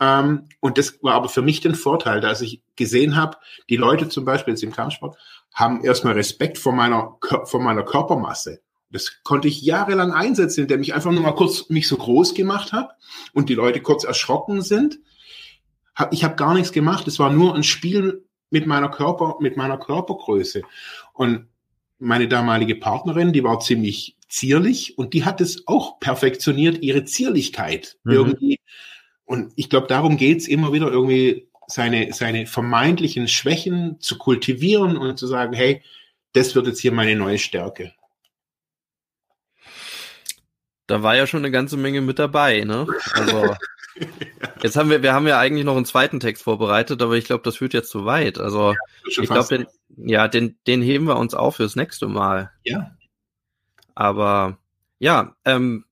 Ähm, 0.00 0.48
und 0.60 0.78
das 0.78 1.02
war 1.02 1.14
aber 1.14 1.28
für 1.28 1.42
mich 1.42 1.60
den 1.60 1.74
Vorteil, 1.74 2.20
dass 2.20 2.40
ich 2.40 2.62
gesehen 2.76 3.16
habe, 3.16 3.36
die 3.68 3.76
Leute 3.76 4.08
zum 4.08 4.24
Beispiel 4.24 4.54
jetzt 4.54 4.62
im 4.62 4.72
Kampfsport 4.72 5.16
haben 5.52 5.84
erstmal 5.84 6.14
Respekt 6.14 6.58
vor 6.58 6.72
meiner, 6.72 7.18
vor 7.44 7.60
meiner 7.60 7.82
Körpermasse. 7.82 8.60
Das 8.90 9.22
konnte 9.22 9.46
ich 9.46 9.62
jahrelang 9.62 10.12
einsetzen, 10.12 10.62
indem 10.62 10.82
ich 10.82 10.94
einfach 10.94 11.12
nur 11.12 11.22
mal 11.22 11.34
kurz 11.34 11.68
mich 11.68 11.86
so 11.86 11.96
groß 11.96 12.34
gemacht 12.34 12.72
habe 12.72 12.88
und 13.32 13.48
die 13.48 13.54
Leute 13.54 13.80
kurz 13.80 14.04
erschrocken 14.04 14.62
sind. 14.62 14.98
Ich 16.10 16.24
habe 16.24 16.34
gar 16.36 16.54
nichts 16.54 16.72
gemacht. 16.72 17.06
Es 17.06 17.18
war 17.18 17.30
nur 17.30 17.54
ein 17.54 17.62
Spiel 17.62 18.24
mit 18.50 18.66
meiner 18.66 18.88
Körper, 18.88 19.36
mit 19.40 19.56
meiner 19.56 19.78
Körpergröße. 19.78 20.62
Und 21.12 21.46
meine 21.98 22.26
damalige 22.26 22.74
Partnerin, 22.74 23.32
die 23.32 23.44
war 23.44 23.60
ziemlich 23.60 24.16
zierlich 24.28 24.96
und 24.96 25.12
die 25.14 25.24
hat 25.24 25.40
es 25.40 25.66
auch 25.66 26.00
perfektioniert, 26.00 26.82
ihre 26.82 27.04
Zierlichkeit 27.04 27.98
mhm. 28.04 28.12
irgendwie. 28.12 28.60
Und 29.30 29.52
ich 29.54 29.70
glaube, 29.70 29.86
darum 29.86 30.16
geht's 30.16 30.48
immer 30.48 30.72
wieder 30.72 30.90
irgendwie, 30.90 31.46
seine, 31.68 32.12
seine 32.12 32.46
vermeintlichen 32.46 33.28
Schwächen 33.28 34.00
zu 34.00 34.18
kultivieren 34.18 34.96
und 34.96 35.20
zu 35.20 35.28
sagen, 35.28 35.52
hey, 35.52 35.84
das 36.32 36.56
wird 36.56 36.66
jetzt 36.66 36.80
hier 36.80 36.90
meine 36.90 37.14
neue 37.14 37.38
Stärke. 37.38 37.92
Da 40.88 41.04
war 41.04 41.14
ja 41.14 41.28
schon 41.28 41.42
eine 41.44 41.52
ganze 41.52 41.76
Menge 41.76 42.00
mit 42.00 42.18
dabei, 42.18 42.64
ne? 42.64 42.88
Also 43.12 43.54
jetzt 44.64 44.76
haben 44.76 44.90
wir, 44.90 45.04
wir 45.04 45.12
haben 45.12 45.28
ja 45.28 45.38
eigentlich 45.38 45.64
noch 45.64 45.76
einen 45.76 45.84
zweiten 45.84 46.18
Text 46.18 46.42
vorbereitet, 46.42 47.00
aber 47.00 47.12
ich 47.12 47.24
glaube, 47.24 47.44
das 47.44 47.58
führt 47.58 47.72
jetzt 47.72 47.90
zu 47.90 48.04
weit. 48.04 48.40
Also 48.40 48.72
ja, 48.72 49.22
ich 49.22 49.30
glaube, 49.30 49.46
den, 49.46 49.66
ja, 50.08 50.26
den, 50.26 50.58
den 50.66 50.82
heben 50.82 51.06
wir 51.06 51.16
uns 51.16 51.34
auf 51.34 51.54
fürs 51.54 51.76
nächste 51.76 52.08
Mal. 52.08 52.50
Ja. 52.64 52.96
Aber 53.94 54.58
ja, 54.98 55.36
ähm, 55.44 55.84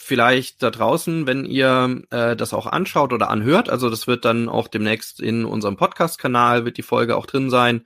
vielleicht 0.00 0.62
da 0.62 0.70
draußen, 0.70 1.26
wenn 1.26 1.44
ihr 1.44 2.02
äh, 2.10 2.36
das 2.36 2.54
auch 2.54 2.66
anschaut 2.66 3.12
oder 3.12 3.30
anhört, 3.30 3.68
also 3.68 3.90
das 3.90 4.06
wird 4.06 4.24
dann 4.24 4.48
auch 4.48 4.68
demnächst 4.68 5.20
in 5.20 5.44
unserem 5.44 5.76
Podcast-Kanal, 5.76 6.64
wird 6.64 6.78
die 6.78 6.82
Folge 6.82 7.16
auch 7.16 7.26
drin 7.26 7.50
sein. 7.50 7.84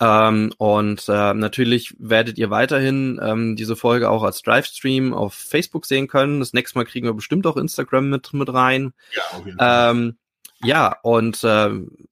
Ähm, 0.00 0.52
und 0.58 1.08
äh, 1.08 1.34
natürlich 1.34 1.94
werdet 1.98 2.36
ihr 2.36 2.50
weiterhin 2.50 3.18
ähm, 3.22 3.56
diese 3.56 3.74
Folge 3.74 4.10
auch 4.10 4.22
als 4.22 4.44
Livestream 4.44 5.14
auf 5.14 5.32
Facebook 5.32 5.86
sehen 5.86 6.08
können. 6.08 6.40
Das 6.40 6.52
nächste 6.52 6.78
Mal 6.78 6.84
kriegen 6.84 7.06
wir 7.06 7.14
bestimmt 7.14 7.46
auch 7.46 7.56
Instagram 7.56 8.10
mit, 8.10 8.34
mit 8.34 8.52
rein. 8.52 8.92
Ja, 9.14 9.22
auf 9.38 9.46
jeden 9.46 9.58
Fall. 9.58 9.90
Ähm, 9.90 10.18
ja, 10.62 10.96
und 11.02 11.42
äh, 11.42 11.70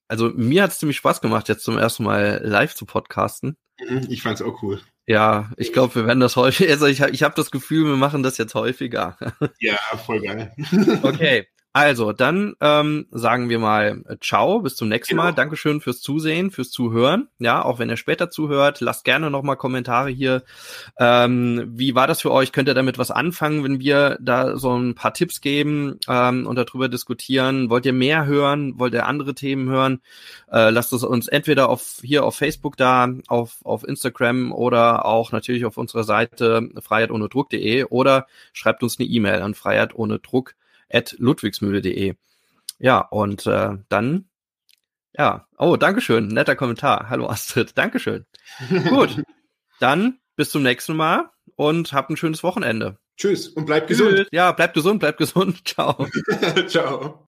also 0.08 0.30
mir 0.30 0.62
hat 0.62 0.70
es 0.70 0.78
ziemlich 0.78 0.96
Spaß 0.96 1.20
gemacht, 1.20 1.48
jetzt 1.48 1.64
zum 1.64 1.76
ersten 1.76 2.04
Mal 2.04 2.40
live 2.44 2.74
zu 2.74 2.86
podcasten. 2.86 3.56
Mhm, 3.78 4.06
ich 4.08 4.22
fand's 4.22 4.42
auch 4.42 4.62
cool. 4.62 4.80
Ja, 5.06 5.50
ich 5.56 5.72
glaube, 5.72 5.94
wir 5.96 6.06
werden 6.06 6.20
das 6.20 6.36
häufig. 6.36 6.70
Also 6.70 6.86
ich, 6.86 7.00
ich 7.00 7.22
habe 7.22 7.34
das 7.34 7.50
Gefühl, 7.50 7.86
wir 7.86 7.96
machen 7.96 8.22
das 8.22 8.38
jetzt 8.38 8.54
häufiger. 8.54 9.16
Ja, 9.58 9.76
voll 10.06 10.20
geil. 10.20 10.54
Okay, 11.02 11.48
also, 11.74 12.12
dann 12.12 12.54
ähm, 12.60 13.06
sagen 13.10 13.48
wir 13.48 13.58
mal 13.58 14.02
äh, 14.06 14.16
Ciao, 14.20 14.60
bis 14.60 14.76
zum 14.76 14.88
nächsten 14.88 15.14
genau. 15.14 15.22
Mal. 15.22 15.32
Dankeschön 15.32 15.80
fürs 15.80 16.02
Zusehen, 16.02 16.50
fürs 16.50 16.70
Zuhören. 16.70 17.28
Ja, 17.38 17.64
auch 17.64 17.78
wenn 17.78 17.88
ihr 17.88 17.96
später 17.96 18.28
zuhört, 18.28 18.82
lasst 18.82 19.04
gerne 19.04 19.30
nochmal 19.30 19.56
Kommentare 19.56 20.10
hier. 20.10 20.42
Ähm, 20.98 21.64
wie 21.74 21.94
war 21.94 22.06
das 22.06 22.20
für 22.20 22.30
euch? 22.30 22.52
Könnt 22.52 22.68
ihr 22.68 22.74
damit 22.74 22.98
was 22.98 23.10
anfangen, 23.10 23.64
wenn 23.64 23.80
wir 23.80 24.18
da 24.20 24.58
so 24.58 24.76
ein 24.76 24.94
paar 24.94 25.14
Tipps 25.14 25.40
geben 25.40 25.98
ähm, 26.08 26.46
und 26.46 26.56
darüber 26.56 26.90
diskutieren? 26.90 27.70
Wollt 27.70 27.86
ihr 27.86 27.94
mehr 27.94 28.26
hören? 28.26 28.78
Wollt 28.78 28.92
ihr 28.92 29.06
andere 29.06 29.34
Themen 29.34 29.70
hören? 29.70 30.02
Äh, 30.52 30.68
lasst 30.68 30.92
es 30.92 31.04
uns 31.04 31.26
entweder 31.26 31.70
auf 31.70 32.00
hier 32.02 32.24
auf 32.24 32.36
Facebook 32.36 32.76
da, 32.76 33.08
auf, 33.28 33.64
auf 33.64 33.88
Instagram 33.88 34.52
oder 34.52 35.06
auch 35.06 35.32
natürlich 35.32 35.64
auf 35.64 35.78
unserer 35.78 36.04
Seite 36.04 36.68
freiheitohnedruck.de 36.82 37.84
oder 37.84 38.26
schreibt 38.52 38.82
uns 38.82 38.98
eine 38.98 39.08
E-Mail 39.08 39.40
an 39.40 39.54
freiheit 39.54 39.94
ohne 39.94 40.18
Druck 40.18 40.54
at 40.92 41.14
ludwigsmühle.de. 41.18 42.14
Ja, 42.78 42.98
und 42.98 43.46
äh, 43.46 43.78
dann, 43.88 44.28
ja, 45.16 45.46
oh, 45.58 45.76
Dankeschön, 45.76 46.28
netter 46.28 46.56
Kommentar. 46.56 47.08
Hallo 47.08 47.28
Astrid, 47.28 47.76
Dankeschön. 47.76 48.26
Gut, 48.88 49.22
dann 49.80 50.18
bis 50.36 50.50
zum 50.50 50.62
nächsten 50.62 50.96
Mal 50.96 51.30
und 51.56 51.92
habt 51.92 52.10
ein 52.10 52.16
schönes 52.16 52.42
Wochenende. 52.42 52.98
Tschüss 53.16 53.48
und 53.48 53.66
bleibt 53.66 53.88
gesund. 53.88 54.26
Ja, 54.32 54.52
bleibt 54.52 54.74
gesund, 54.74 55.00
bleibt 55.00 55.18
gesund. 55.18 55.60
Ciao. 55.68 56.06
Ciao. 56.66 57.21